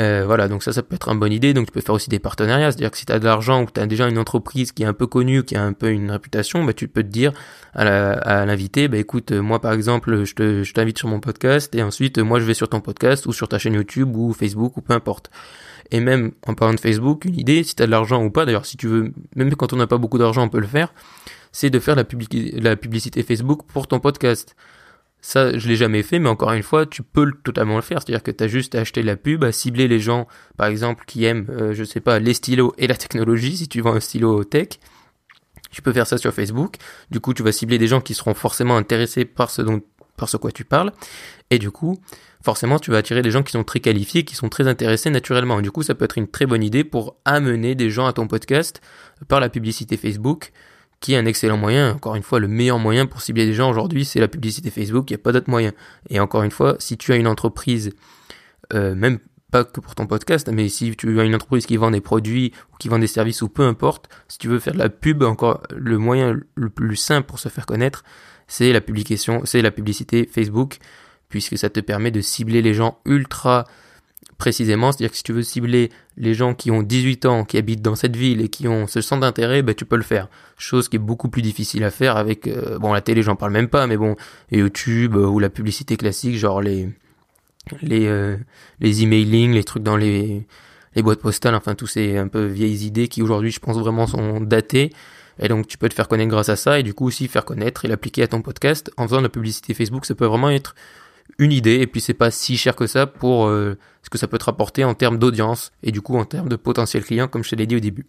Euh, 0.00 0.22
voilà, 0.24 0.48
donc 0.48 0.62
ça, 0.62 0.72
ça 0.72 0.82
peut 0.82 0.94
être 0.94 1.08
une 1.08 1.18
bonne 1.18 1.32
idée. 1.32 1.54
Donc 1.54 1.66
tu 1.66 1.72
peux 1.72 1.80
faire 1.80 1.94
aussi 1.94 2.08
des 2.08 2.18
partenariats, 2.18 2.70
c'est-à-dire 2.72 2.90
que 2.90 2.96
si 2.98 3.06
tu 3.06 3.12
as 3.12 3.18
de 3.18 3.24
l'argent 3.24 3.62
ou 3.62 3.66
que 3.66 3.72
tu 3.72 3.80
as 3.80 3.86
déjà 3.86 4.08
une 4.08 4.18
entreprise 4.18 4.72
qui 4.72 4.82
est 4.82 4.86
un 4.86 4.92
peu 4.92 5.06
connue, 5.06 5.44
qui 5.44 5.56
a 5.56 5.62
un 5.62 5.72
peu 5.72 5.90
une 5.90 6.10
réputation, 6.10 6.64
bah, 6.64 6.72
tu 6.72 6.88
peux 6.88 7.02
te 7.02 7.08
dire 7.08 7.32
à 7.74 8.44
l'invité, 8.46 8.88
bah, 8.88 8.98
écoute, 8.98 9.32
moi 9.32 9.60
par 9.60 9.72
exemple, 9.72 10.24
je, 10.24 10.34
te, 10.34 10.62
je 10.62 10.72
t'invite 10.72 10.98
sur 10.98 11.08
mon 11.08 11.20
podcast 11.20 11.74
et 11.74 11.82
ensuite 11.82 12.18
moi 12.18 12.40
je 12.40 12.44
vais 12.44 12.54
sur 12.54 12.68
ton 12.68 12.80
podcast 12.80 13.26
ou 13.26 13.32
sur 13.32 13.48
ta 13.48 13.58
chaîne 13.58 13.74
YouTube 13.74 14.16
ou 14.16 14.32
Facebook 14.32 14.76
ou 14.76 14.80
peu 14.80 14.94
importe. 14.94 15.30
Et 15.90 16.00
même 16.00 16.32
en 16.46 16.54
parlant 16.54 16.74
de 16.74 16.80
Facebook, 16.80 17.26
une 17.26 17.38
idée, 17.38 17.62
si 17.64 17.74
tu 17.74 17.82
as 17.82 17.86
de 17.86 17.90
l'argent 17.90 18.24
ou 18.24 18.30
pas, 18.30 18.46
d'ailleurs 18.46 18.66
si 18.66 18.76
tu 18.76 18.88
veux, 18.88 19.12
même 19.36 19.54
quand 19.54 19.72
on 19.72 19.76
n'a 19.76 19.86
pas 19.86 19.98
beaucoup 19.98 20.18
d'argent, 20.18 20.42
on 20.42 20.48
peut 20.48 20.60
le 20.60 20.66
faire, 20.66 20.94
c'est 21.52 21.68
de 21.68 21.78
faire 21.78 21.96
la 21.96 22.76
publicité 22.76 23.22
Facebook 23.22 23.62
pour 23.66 23.86
ton 23.86 24.00
podcast. 24.00 24.56
Ça, 25.24 25.56
je 25.56 25.68
l'ai 25.68 25.76
jamais 25.76 26.02
fait, 26.02 26.18
mais 26.18 26.28
encore 26.28 26.50
une 26.50 26.64
fois, 26.64 26.84
tu 26.84 27.04
peux 27.04 27.30
totalement 27.44 27.76
le 27.76 27.82
faire. 27.82 28.02
C'est-à-dire 28.02 28.24
que 28.24 28.32
tu 28.32 28.42
as 28.42 28.48
juste 28.48 28.74
à 28.74 28.80
acheter 28.80 29.04
la 29.04 29.16
pub, 29.16 29.44
à 29.44 29.52
cibler 29.52 29.86
les 29.86 30.00
gens, 30.00 30.26
par 30.56 30.66
exemple, 30.66 31.04
qui 31.06 31.24
aiment, 31.24 31.46
euh, 31.48 31.72
je 31.74 31.84
sais 31.84 32.00
pas, 32.00 32.18
les 32.18 32.34
stylos 32.34 32.74
et 32.76 32.88
la 32.88 32.96
technologie, 32.96 33.56
si 33.56 33.68
tu 33.68 33.80
vends 33.80 33.94
un 33.94 34.00
stylo 34.00 34.42
tech. 34.42 34.80
Tu 35.70 35.80
peux 35.80 35.92
faire 35.92 36.08
ça 36.08 36.18
sur 36.18 36.34
Facebook. 36.34 36.74
Du 37.12 37.20
coup, 37.20 37.34
tu 37.34 37.44
vas 37.44 37.52
cibler 37.52 37.78
des 37.78 37.86
gens 37.86 38.00
qui 38.00 38.14
seront 38.14 38.34
forcément 38.34 38.76
intéressés 38.76 39.24
par 39.24 39.50
ce 39.50 39.62
dont, 39.62 39.80
par 40.16 40.28
ce 40.28 40.36
quoi 40.36 40.50
tu 40.50 40.64
parles. 40.64 40.92
Et 41.50 41.60
du 41.60 41.70
coup, 41.70 42.00
forcément, 42.42 42.80
tu 42.80 42.90
vas 42.90 42.98
attirer 42.98 43.22
des 43.22 43.30
gens 43.30 43.44
qui 43.44 43.52
sont 43.52 43.62
très 43.62 43.78
qualifiés, 43.78 44.24
qui 44.24 44.34
sont 44.34 44.48
très 44.48 44.66
intéressés 44.66 45.08
naturellement. 45.08 45.60
Du 45.62 45.70
coup, 45.70 45.84
ça 45.84 45.94
peut 45.94 46.04
être 46.04 46.18
une 46.18 46.28
très 46.28 46.46
bonne 46.46 46.64
idée 46.64 46.82
pour 46.82 47.16
amener 47.24 47.76
des 47.76 47.90
gens 47.90 48.06
à 48.06 48.12
ton 48.12 48.26
podcast 48.26 48.82
par 49.28 49.38
la 49.38 49.48
publicité 49.48 49.96
Facebook 49.96 50.52
qui 51.02 51.12
est 51.12 51.16
un 51.18 51.26
excellent 51.26 51.58
moyen. 51.58 51.92
Encore 51.92 52.14
une 52.14 52.22
fois, 52.22 52.40
le 52.40 52.48
meilleur 52.48 52.78
moyen 52.78 53.04
pour 53.04 53.20
cibler 53.20 53.44
des 53.44 53.52
gens 53.52 53.68
aujourd'hui, 53.68 54.06
c'est 54.06 54.20
la 54.20 54.28
publicité 54.28 54.70
Facebook. 54.70 55.10
Il 55.10 55.14
n'y 55.14 55.20
a 55.20 55.22
pas 55.22 55.32
d'autre 55.32 55.50
moyen. 55.50 55.72
Et 56.08 56.20
encore 56.20 56.44
une 56.44 56.50
fois, 56.50 56.76
si 56.78 56.96
tu 56.96 57.12
as 57.12 57.16
une 57.16 57.26
entreprise, 57.26 57.90
euh, 58.72 58.94
même 58.94 59.18
pas 59.50 59.64
que 59.64 59.80
pour 59.80 59.94
ton 59.94 60.06
podcast, 60.06 60.48
mais 60.50 60.68
si 60.68 60.96
tu 60.96 61.20
as 61.20 61.24
une 61.24 61.34
entreprise 61.34 61.66
qui 61.66 61.76
vend 61.76 61.90
des 61.90 62.00
produits 62.00 62.52
ou 62.72 62.76
qui 62.78 62.88
vend 62.88 63.00
des 63.00 63.08
services 63.08 63.42
ou 63.42 63.48
peu 63.48 63.64
importe, 63.64 64.08
si 64.28 64.38
tu 64.38 64.48
veux 64.48 64.60
faire 64.60 64.74
de 64.74 64.78
la 64.78 64.88
pub, 64.88 65.22
encore 65.24 65.62
le 65.76 65.98
moyen 65.98 66.40
le 66.54 66.70
plus 66.70 66.96
simple 66.96 67.26
pour 67.26 67.40
se 67.40 67.48
faire 67.50 67.66
connaître, 67.66 68.04
c'est 68.46 68.72
la 68.72 68.80
publication, 68.80 69.42
c'est 69.44 69.60
la 69.60 69.72
publicité 69.72 70.28
Facebook, 70.32 70.78
puisque 71.28 71.58
ça 71.58 71.68
te 71.68 71.80
permet 71.80 72.12
de 72.12 72.20
cibler 72.20 72.62
les 72.62 72.74
gens 72.74 73.00
ultra 73.04 73.64
précisément. 74.42 74.90
C'est-à-dire 74.90 75.12
que 75.12 75.16
si 75.16 75.22
tu 75.22 75.32
veux 75.32 75.44
cibler 75.44 75.90
les 76.16 76.34
gens 76.34 76.52
qui 76.52 76.72
ont 76.72 76.82
18 76.82 77.26
ans, 77.26 77.44
qui 77.44 77.58
habitent 77.58 77.80
dans 77.80 77.94
cette 77.94 78.16
ville 78.16 78.40
et 78.40 78.48
qui 78.48 78.66
ont 78.66 78.88
ce 78.88 79.00
centre 79.00 79.20
d'intérêt, 79.20 79.62
ben, 79.62 79.72
tu 79.72 79.84
peux 79.84 79.94
le 79.94 80.02
faire. 80.02 80.28
Chose 80.58 80.88
qui 80.88 80.96
est 80.96 80.98
beaucoup 80.98 81.28
plus 81.28 81.42
difficile 81.42 81.84
à 81.84 81.92
faire 81.92 82.16
avec, 82.16 82.48
euh, 82.48 82.76
bon, 82.80 82.92
la 82.92 83.00
télé, 83.02 83.22
j'en 83.22 83.36
parle 83.36 83.52
même 83.52 83.68
pas, 83.68 83.86
mais 83.86 83.96
bon, 83.96 84.16
YouTube 84.50 85.14
euh, 85.14 85.26
ou 85.26 85.38
la 85.38 85.48
publicité 85.48 85.96
classique, 85.96 86.36
genre 86.36 86.60
les, 86.60 86.88
les, 87.82 88.06
euh, 88.08 88.36
les 88.80 89.04
emailing, 89.04 89.52
les 89.52 89.62
trucs 89.62 89.84
dans 89.84 89.96
les, 89.96 90.44
les 90.96 91.02
boîtes 91.02 91.20
postales, 91.20 91.54
enfin, 91.54 91.76
tous 91.76 91.86
ces 91.86 92.16
un 92.16 92.26
peu 92.26 92.44
vieilles 92.46 92.84
idées 92.84 93.06
qui 93.06 93.22
aujourd'hui, 93.22 93.52
je 93.52 93.60
pense 93.60 93.78
vraiment 93.78 94.08
sont 94.08 94.40
datées. 94.40 94.90
Et 95.38 95.46
donc, 95.46 95.68
tu 95.68 95.78
peux 95.78 95.88
te 95.88 95.94
faire 95.94 96.08
connaître 96.08 96.30
grâce 96.30 96.48
à 96.48 96.56
ça 96.56 96.80
et 96.80 96.82
du 96.82 96.94
coup 96.94 97.06
aussi 97.06 97.28
faire 97.28 97.44
connaître 97.44 97.84
et 97.84 97.88
l'appliquer 97.88 98.24
à 98.24 98.26
ton 98.26 98.42
podcast 98.42 98.90
en 98.96 99.04
faisant 99.06 99.18
de 99.18 99.22
la 99.22 99.28
publicité 99.28 99.72
Facebook. 99.72 100.04
Ça 100.04 100.16
peut 100.16 100.26
vraiment 100.26 100.50
être 100.50 100.74
une 101.38 101.52
idée 101.52 101.80
et 101.80 101.86
puis 101.86 102.00
c'est 102.00 102.14
pas 102.14 102.30
si 102.30 102.56
cher 102.56 102.76
que 102.76 102.86
ça 102.86 103.06
pour 103.06 103.46
euh, 103.46 103.78
ce 104.02 104.10
que 104.10 104.18
ça 104.18 104.28
peut 104.28 104.38
te 104.38 104.44
rapporter 104.44 104.84
en 104.84 104.94
termes 104.94 105.18
d'audience 105.18 105.72
et 105.82 105.92
du 105.92 106.00
coup 106.00 106.16
en 106.16 106.24
termes 106.24 106.48
de 106.48 106.56
potentiel 106.56 107.04
client 107.04 107.28
comme 107.28 107.44
je 107.44 107.50
te 107.50 107.56
l'ai 107.56 107.66
dit 107.66 107.76
au 107.76 107.80
début. 107.80 108.06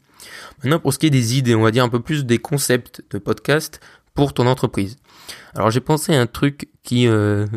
Maintenant 0.63 0.79
pour 0.79 0.93
ce 0.93 0.99
qui 0.99 1.07
est 1.07 1.11
des 1.11 1.37
idées, 1.37 1.55
on 1.55 1.61
va 1.61 1.71
dire 1.71 1.83
un 1.83 1.89
peu 1.89 1.99
plus 1.99 2.25
des 2.25 2.39
concepts 2.39 3.03
de 3.11 3.17
podcast 3.17 3.79
pour 4.13 4.33
ton 4.33 4.47
entreprise. 4.47 4.97
Alors 5.55 5.71
j'ai 5.71 5.81
pensé 5.81 6.15
à 6.15 6.21
un 6.21 6.27
truc 6.27 6.69
qui 6.83 7.07
euh, 7.07 7.47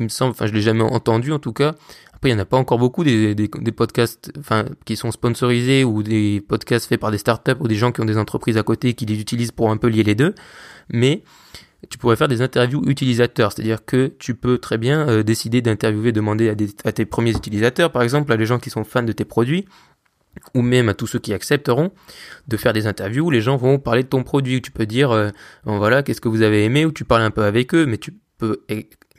me 0.00 0.08
semble, 0.08 0.32
enfin 0.32 0.46
je 0.46 0.52
l'ai 0.52 0.62
jamais 0.62 0.84
entendu 0.84 1.32
en 1.32 1.38
tout 1.38 1.52
cas. 1.52 1.74
Après 2.14 2.30
il 2.30 2.32
y 2.32 2.34
en 2.34 2.40
a 2.40 2.44
pas 2.44 2.56
encore 2.56 2.78
beaucoup 2.78 3.04
des, 3.04 3.34
podcasts, 3.76 4.32
qui 4.84 4.96
sont 4.96 5.12
sponsorisés 5.12 5.84
ou 5.84 6.02
des 6.02 6.42
podcasts 6.46 6.86
faits 6.86 7.00
par 7.00 7.12
des 7.12 7.18
startups 7.18 7.52
ou 7.60 7.68
des 7.68 7.76
gens 7.76 7.92
qui 7.92 8.00
ont 8.00 8.04
des 8.04 8.18
entreprises 8.18 8.56
à 8.56 8.64
côté 8.64 8.94
qui 8.94 9.06
les 9.06 9.20
utilisent 9.20 9.52
pour 9.52 9.70
un 9.70 9.76
peu 9.76 9.86
lier 9.86 10.02
les 10.02 10.16
deux. 10.16 10.34
Mais 10.92 11.22
tu 11.88 11.98
pourrais 11.98 12.16
faire 12.16 12.28
des 12.28 12.42
interviews 12.42 12.82
utilisateurs, 12.86 13.52
c'est-à-dire 13.52 13.84
que 13.84 14.12
tu 14.18 14.34
peux 14.34 14.58
très 14.58 14.78
bien 14.78 15.08
euh, 15.08 15.22
décider 15.22 15.62
d'interviewer, 15.62 16.10
demander 16.10 16.52
à, 16.84 16.92
tes 16.92 17.06
premiers 17.06 17.30
utilisateurs, 17.30 17.92
par 17.92 18.02
exemple, 18.02 18.32
à 18.32 18.36
les 18.36 18.46
gens 18.46 18.58
qui 18.58 18.70
sont 18.70 18.82
fans 18.84 19.02
de 19.02 19.12
tes 19.12 19.24
produits, 19.24 19.64
ou 20.54 20.62
même 20.62 20.88
à 20.88 20.94
tous 20.94 21.06
ceux 21.06 21.18
qui 21.18 21.32
accepteront 21.32 21.92
de 22.48 22.56
faire 22.56 22.72
des 22.72 22.86
interviews 22.86 23.26
où 23.26 23.30
les 23.30 23.40
gens 23.40 23.56
vont 23.56 23.78
parler 23.78 24.02
de 24.02 24.08
ton 24.08 24.22
produit. 24.24 24.60
Tu 24.60 24.70
peux 24.70 24.86
dire, 24.86 25.10
euh, 25.12 25.30
voilà, 25.64 26.02
qu'est-ce 26.02 26.20
que 26.20 26.28
vous 26.28 26.42
avez 26.42 26.64
aimé, 26.64 26.84
ou 26.84 26.92
tu 26.92 27.04
parles 27.04 27.22
un 27.22 27.30
peu 27.30 27.44
avec 27.44 27.74
eux, 27.74 27.86
mais 27.86 27.98
tu 27.98 28.12
peux 28.38 28.64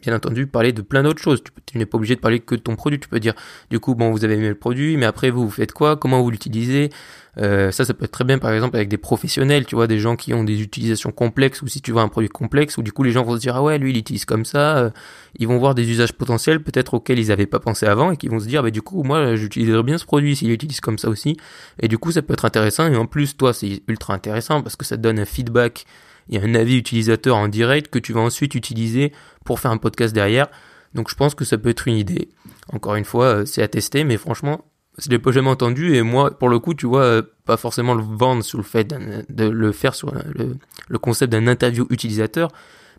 bien 0.02 0.16
entendu 0.16 0.48
parler 0.48 0.74
de 0.74 0.82
plein 0.82 1.04
d'autres 1.04 1.22
choses. 1.22 1.44
Tu, 1.66 1.78
n'es 1.78 1.86
pas 1.86 1.98
obligé 1.98 2.16
de 2.16 2.20
parler 2.20 2.40
que 2.40 2.56
de 2.56 2.62
ton 2.62 2.76
produit. 2.76 3.00
Tu 3.00 3.10
peux 3.10 3.20
dire, 3.20 3.34
du 3.70 3.80
coup, 3.80 3.96
bon, 3.96 4.12
vous 4.12 4.24
avez 4.24 4.36
aimé 4.36 4.50
le 4.50 4.56
produit, 4.56 4.98
mais 4.98 5.06
après 5.06 5.30
vous, 5.30 5.46
vous 5.46 5.52
faites 5.52 5.72
quoi? 5.72 5.98
Comment 5.98 6.22
vous 6.22 6.32
l'utilisez? 6.32 6.90
Euh, 7.38 7.72
Ça, 7.72 7.86
ça 7.86 7.94
peut 7.94 8.06
être 8.06 8.12
très 8.12 8.24
bien, 8.24 8.38
par 8.38 8.52
exemple, 8.52 8.76
avec 8.76 8.90
des 8.90 8.98
professionnels, 8.98 9.66
tu 9.66 9.76
vois, 9.76 9.88
des 9.88 10.00
gens 10.00 10.16
qui 10.16 10.34
ont 10.34 10.44
des 10.44 10.62
utilisations 10.62 11.12
complexes, 11.12 11.62
ou 11.62 11.68
si 11.68 11.82
tu 11.82 11.92
vois 11.92 12.02
un 12.02 12.08
produit 12.08 12.30
complexe, 12.30 12.78
où 12.78 12.84
du 12.84 12.92
coup 12.92 13.04
les 13.04 13.12
gens 13.12 13.24
vont 13.24 13.36
se 13.36 13.42
dire, 13.42 13.56
ah 13.56 13.64
ouais, 13.64 13.78
lui, 13.78 13.92
il 13.92 13.98
utilise 13.98 14.26
comme 14.26 14.46
ça. 14.46 14.78
Euh, 14.78 14.90
ils 15.38 15.48
vont 15.48 15.58
voir 15.58 15.76
des 15.76 15.90
usages 15.90 16.14
potentiels, 16.14 16.62
peut-être 16.64 16.96
auxquels 16.96 17.20
ils 17.20 17.28
n'avaient 17.28 17.46
pas 17.46 17.60
pensé 17.60 17.86
avant, 17.86 18.12
et 18.12 18.18
qui 18.18 18.28
vont 18.28 18.40
se 18.40 18.48
dire, 18.48 18.64
bah 18.64 18.72
du 18.72 18.82
coup, 18.82 19.04
moi, 19.04 19.36
j'utiliserais 19.36 19.84
bien 19.84 19.98
ce 19.98 20.06
produit 20.06 20.36
s'il 20.36 20.52
utilise 20.52 20.82
comme 20.82 20.98
ça 20.98 21.10
aussi. 21.10 21.38
Et 21.80 21.88
du 21.88 21.98
coup, 21.98 22.12
ça 22.12 22.22
peut 22.22 22.34
être 22.34 22.46
intéressant. 22.46 22.88
Et 22.92 22.96
en 22.96 23.06
plus, 23.06 23.38
toi, 23.38 23.54
c'est 23.54 23.82
ultra 23.88 24.14
intéressant 24.14 24.62
parce 24.62 24.76
que 24.76 24.86
ça 24.86 24.98
te 24.98 25.02
donne 25.02 25.20
un 25.20 25.26
feedback 25.26 25.86
il 26.30 26.36
y 26.36 26.38
a 26.38 26.48
un 26.48 26.56
avis 26.56 26.78
utilisateur 26.78 27.36
en 27.36 27.48
direct 27.48 27.92
que 27.92 28.00
tu 28.00 28.14
vas 28.14 28.22
ensuite 28.22 28.56
utiliser 28.56 29.12
pour 29.44 29.60
faire 29.60 29.72
un 29.72 29.78
podcast 29.78 30.14
derrière. 30.14 30.48
Donc 30.94 31.10
je 31.10 31.16
pense 31.16 31.36
que 31.36 31.44
ça 31.44 31.58
peut 31.58 31.70
être 31.70 31.88
une 31.88 31.98
idée. 31.98 32.30
Encore 32.72 32.96
une 32.96 33.06
fois, 33.06 33.26
euh, 33.26 33.46
c'est 33.46 33.62
à 33.62 33.68
tester, 33.68 34.04
mais 34.04 34.18
franchement, 34.18 34.66
je 34.98 35.10
l'ai 35.10 35.20
pas 35.20 35.32
jamais 35.32 35.50
entendu 35.50 35.96
et 35.96 36.02
moi, 36.02 36.38
pour 36.38 36.50
le 36.50 36.60
coup, 36.60 36.74
tu 36.74 36.86
vois, 36.86 37.02
euh, 37.02 37.22
pas 37.46 37.58
forcément 37.58 37.94
le 37.94 38.04
vendre 38.04 38.44
sur 38.44 38.58
le 38.58 38.64
fait 38.64 38.88
de 38.88 39.50
le 39.50 39.72
faire 39.72 39.96
sur 39.96 40.14
le, 40.14 40.58
le 40.88 41.00
concept 41.00 41.32
d'un 41.32 41.48
interview 41.48 41.88
utilisateur, 41.90 42.50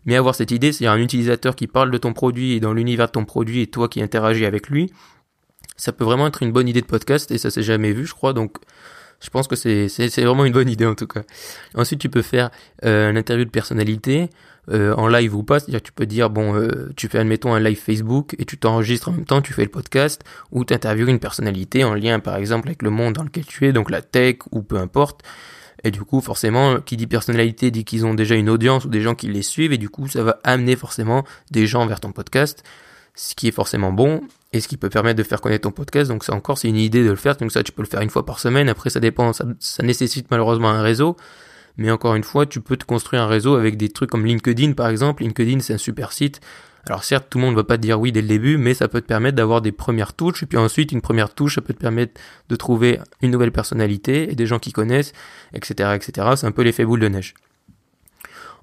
mais 0.05 0.15
avoir 0.15 0.35
cette 0.35 0.51
idée, 0.51 0.71
c'est-à-dire 0.71 0.93
un 0.93 1.03
utilisateur 1.03 1.55
qui 1.55 1.67
parle 1.67 1.91
de 1.91 1.97
ton 1.97 2.13
produit 2.13 2.53
et 2.53 2.59
dans 2.59 2.73
l'univers 2.73 3.07
de 3.07 3.11
ton 3.11 3.25
produit 3.25 3.61
et 3.61 3.67
toi 3.67 3.87
qui 3.87 4.01
interagis 4.01 4.45
avec 4.45 4.69
lui, 4.69 4.91
ça 5.77 5.91
peut 5.91 6.03
vraiment 6.03 6.27
être 6.27 6.43
une 6.43 6.51
bonne 6.51 6.67
idée 6.67 6.81
de 6.81 6.85
podcast 6.85 7.31
et 7.31 7.37
ça 7.37 7.49
s'est 7.49 7.63
jamais 7.63 7.91
vu, 7.91 8.05
je 8.05 8.13
crois. 8.13 8.33
Donc 8.33 8.57
je 9.21 9.29
pense 9.29 9.47
que 9.47 9.55
c'est, 9.55 9.87
vraiment 10.17 10.45
une 10.45 10.53
bonne 10.53 10.69
idée 10.69 10.85
en 10.85 10.95
tout 10.95 11.07
cas. 11.07 11.21
Ensuite, 11.75 11.99
tu 11.99 12.09
peux 12.09 12.21
faire 12.21 12.49
euh, 12.85 13.13
interview 13.15 13.45
de 13.45 13.49
personnalité 13.49 14.29
euh, 14.69 14.93
en 14.95 15.07
live 15.07 15.35
ou 15.35 15.43
pas. 15.43 15.59
C'est-à-dire 15.59 15.81
tu 15.81 15.91
peux 15.91 16.05
dire, 16.05 16.29
bon, 16.29 16.55
euh, 16.55 16.91
tu 16.95 17.07
fais 17.07 17.19
admettons 17.19 17.53
un 17.53 17.59
live 17.59 17.79
Facebook 17.79 18.35
et 18.39 18.45
tu 18.45 18.57
t'enregistres 18.57 19.09
en 19.09 19.13
même 19.13 19.25
temps, 19.25 19.41
tu 19.41 19.53
fais 19.53 19.63
le 19.63 19.69
podcast 19.69 20.23
ou 20.51 20.65
tu 20.65 20.73
interviews 20.73 21.07
une 21.07 21.19
personnalité 21.19 21.83
en 21.83 21.93
lien 21.93 22.19
par 22.19 22.35
exemple 22.35 22.67
avec 22.67 22.81
le 22.81 22.89
monde 22.89 23.13
dans 23.13 23.23
lequel 23.23 23.45
tu 23.45 23.67
es, 23.67 23.73
donc 23.73 23.89
la 23.91 24.01
tech 24.01 24.37
ou 24.51 24.63
peu 24.63 24.77
importe. 24.77 25.21
Et 25.83 25.91
du 25.91 26.01
coup, 26.01 26.21
forcément, 26.21 26.79
qui 26.79 26.95
dit 26.95 27.07
personnalité 27.07 27.71
dit 27.71 27.85
qu'ils 27.85 28.05
ont 28.05 28.13
déjà 28.13 28.35
une 28.35 28.49
audience 28.49 28.85
ou 28.85 28.89
des 28.89 29.01
gens 29.01 29.15
qui 29.15 29.27
les 29.27 29.41
suivent 29.41 29.73
et 29.73 29.79
du 29.79 29.89
coup, 29.89 30.07
ça 30.07 30.23
va 30.23 30.39
amener 30.43 30.75
forcément 30.75 31.23
des 31.49 31.65
gens 31.65 31.85
vers 31.87 31.99
ton 31.99 32.11
podcast 32.11 32.63
ce 33.15 33.35
qui 33.35 33.47
est 33.47 33.51
forcément 33.51 33.91
bon 33.91 34.21
et 34.53 34.59
ce 34.59 34.67
qui 34.67 34.77
peut 34.77 34.89
permettre 34.89 35.17
de 35.17 35.23
faire 35.23 35.41
connaître 35.41 35.63
ton 35.63 35.71
podcast. 35.71 36.09
Donc 36.09 36.23
c'est 36.23 36.33
encore 36.33 36.57
c'est 36.57 36.67
une 36.67 36.77
idée 36.77 37.03
de 37.03 37.09
le 37.09 37.15
faire. 37.15 37.35
Donc 37.37 37.51
ça 37.51 37.63
tu 37.63 37.71
peux 37.71 37.81
le 37.81 37.87
faire 37.87 38.01
une 38.01 38.09
fois 38.09 38.25
par 38.25 38.39
semaine. 38.39 38.69
Après 38.69 38.89
ça 38.89 38.99
dépend, 38.99 39.33
ça, 39.33 39.45
ça 39.59 39.83
nécessite 39.83 40.29
malheureusement 40.31 40.69
un 40.69 40.81
réseau. 40.81 41.15
Mais 41.77 41.89
encore 41.89 42.15
une 42.15 42.23
fois, 42.23 42.45
tu 42.45 42.59
peux 42.59 42.75
te 42.75 42.83
construire 42.83 43.21
un 43.21 43.27
réseau 43.27 43.55
avec 43.55 43.77
des 43.77 43.89
trucs 43.89 44.09
comme 44.09 44.25
LinkedIn 44.25 44.73
par 44.73 44.89
exemple. 44.89 45.23
LinkedIn 45.23 45.61
c'est 45.61 45.73
un 45.73 45.77
super 45.77 46.11
site. 46.11 46.41
Alors 46.87 47.03
certes, 47.03 47.27
tout 47.29 47.37
le 47.37 47.43
monde 47.43 47.53
ne 47.53 47.57
va 47.57 47.63
pas 47.63 47.77
te 47.77 47.83
dire 47.83 47.99
oui 47.99 48.11
dès 48.11 48.21
le 48.21 48.27
début, 48.27 48.57
mais 48.57 48.73
ça 48.73 48.87
peut 48.87 49.01
te 49.01 49.05
permettre 49.05 49.35
d'avoir 49.35 49.61
des 49.61 49.71
premières 49.71 50.13
touches, 50.13 50.41
et 50.41 50.45
puis 50.47 50.57
ensuite 50.57 50.91
une 50.91 51.01
première 51.01 51.33
touche, 51.33 51.55
ça 51.55 51.61
peut 51.61 51.73
te 51.73 51.79
permettre 51.79 52.19
de 52.49 52.55
trouver 52.55 52.99
une 53.21 53.29
nouvelle 53.29 53.51
personnalité 53.51 54.31
et 54.31 54.35
des 54.35 54.47
gens 54.47 54.57
qui 54.57 54.71
connaissent, 54.71 55.13
etc., 55.53 55.91
etc. 55.95 56.29
C'est 56.35 56.47
un 56.47 56.51
peu 56.51 56.63
l'effet 56.63 56.83
boule 56.83 56.99
de 56.99 57.07
neige. 57.07 57.35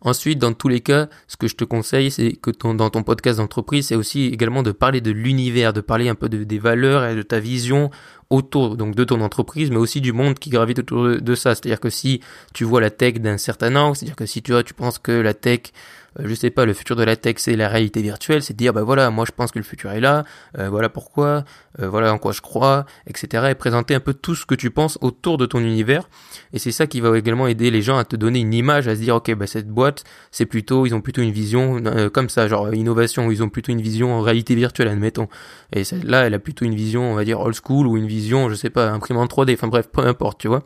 Ensuite, 0.01 0.39
dans 0.39 0.53
tous 0.53 0.69
les 0.69 0.81
cas, 0.81 1.09
ce 1.27 1.37
que 1.37 1.49
je 1.49 1.57
te 1.57 1.65
conseille, 1.65 2.11
c'est 2.11 2.33
que 2.33 2.51
dans 2.51 2.91
ton 2.91 3.03
podcast 3.03 3.39
d'entreprise, 3.39 3.89
c'est 3.89 3.97
aussi 3.97 4.27
également 4.27 4.63
de 4.63 4.73
parler 4.73 5.01
de 5.01 5.11
l'univers, 5.11 5.73
de 5.73 5.81
parler 5.81 6.09
un 6.09 6.15
peu 6.15 6.29
de, 6.29 6.45
des 6.45 6.59
valeurs 6.59 7.05
et 7.05 7.17
de 7.17 7.23
ta 7.23 7.41
vision 7.41 7.91
autour 8.31 8.77
donc 8.77 8.95
de 8.95 9.05
ton 9.05 9.21
entreprise, 9.21 9.71
mais 9.71 9.77
aussi 9.77 10.01
du 10.01 10.13
monde 10.13 10.39
qui 10.39 10.51
gravite 10.51 10.81
autour 10.81 11.21
de, 11.21 11.35
ça. 11.35 11.55
C'est-à-dire 11.55 11.81
que 11.81 11.91
si 11.91 12.21
tu 12.53 12.65
vois 12.65 12.81
la 12.81 12.91
tech 12.91 13.15
d'un 13.15 13.39
certain 13.39 13.75
angle, 13.77 13.97
c'est-à-dire 13.97 14.17
que 14.17 14.27
si 14.27 14.43
tu 14.43 14.53
vois, 14.53 14.63
tu 14.63 14.75
penses 14.75 14.99
que 14.99 15.13
la 15.13 15.35
tech 15.35 15.73
euh, 16.21 16.25
je 16.27 16.35
sais 16.35 16.51
pas, 16.51 16.65
le 16.65 16.73
futur 16.73 16.97
de 16.97 17.05
la 17.05 17.17
tech 17.17 17.37
c'est 17.39 17.57
la 17.57 17.69
réalité 17.69 18.03
virtuelle, 18.03 18.43
c'est 18.43 18.55
de 18.55 18.59
dire 18.59 18.73
bah 18.73 18.83
voilà, 18.83 19.11
moi 19.11 19.25
je 19.27 19.33
pense 19.33 19.53
que 19.53 19.59
le 19.59 19.65
futur 19.65 19.91
est 19.93 20.01
là, 20.01 20.25
euh, 20.59 20.69
voilà 20.69 20.89
pourquoi, 20.89 21.45
euh, 21.81 21.89
voilà 21.89 22.13
en 22.13 22.19
quoi 22.19 22.33
je 22.33 22.41
crois, 22.41 22.87
etc. 23.07 23.49
Et 23.51 23.55
présenter 23.55 23.95
un 23.95 24.01
peu 24.01 24.15
tout 24.15 24.35
ce 24.35 24.47
que 24.47 24.55
tu 24.55 24.71
penses 24.71 24.99
autour 25.01 25.39
de 25.39 25.47
ton 25.47 25.61
univers. 25.61 26.09
Et 26.53 26.59
c'est 26.59 26.73
ça 26.73 26.87
qui 26.87 27.01
va 27.01 27.17
également 27.17 27.47
aider 27.47 27.71
les 27.71 27.83
gens 27.83 27.99
à 27.99 28.05
te 28.05 28.17
donner 28.17 28.41
une 28.41 28.55
image, 28.55 28.89
à 28.89 28.97
se 28.97 29.01
dire 29.01 29.17
ok 29.17 29.35
bah 29.35 29.47
cette 29.47 29.69
boîte 29.69 30.05
c'est 30.31 30.47
plutôt, 30.47 30.87
ils 30.87 30.95
ont 30.95 31.01
plutôt 31.01 31.23
une 31.23 31.33
vision 31.33 31.83
comme 32.13 32.29
ça, 32.29 32.49
genre 32.49 32.75
innovation, 32.75 33.31
ils 33.31 33.43
ont 33.43 33.49
plutôt 33.49 33.73
une 33.73 33.83
vision 33.83 34.15
en 34.15 34.21
réalité 34.21 34.55
virtuelle, 34.55 34.89
admettons. 34.89 35.29
Et 35.73 35.85
celle-là, 35.85 36.27
elle 36.27 36.35
a 36.35 36.39
plutôt 36.39 36.65
une 36.65 36.75
vision, 36.75 37.13
on 37.13 37.15
va 37.15 37.25
dire 37.25 37.41
old 37.41 37.55
school 37.55 37.87
ou 37.87 37.97
une 37.97 38.07
vision, 38.07 38.18
je 38.21 38.55
sais 38.55 38.71
pas, 38.71 38.91
imprimante 38.91 39.31
3D, 39.31 39.55
enfin 39.55 39.69
bref, 39.69 39.89
peu 39.93 40.03
importe, 40.07 40.41
tu 40.41 40.49
vois. 40.49 40.65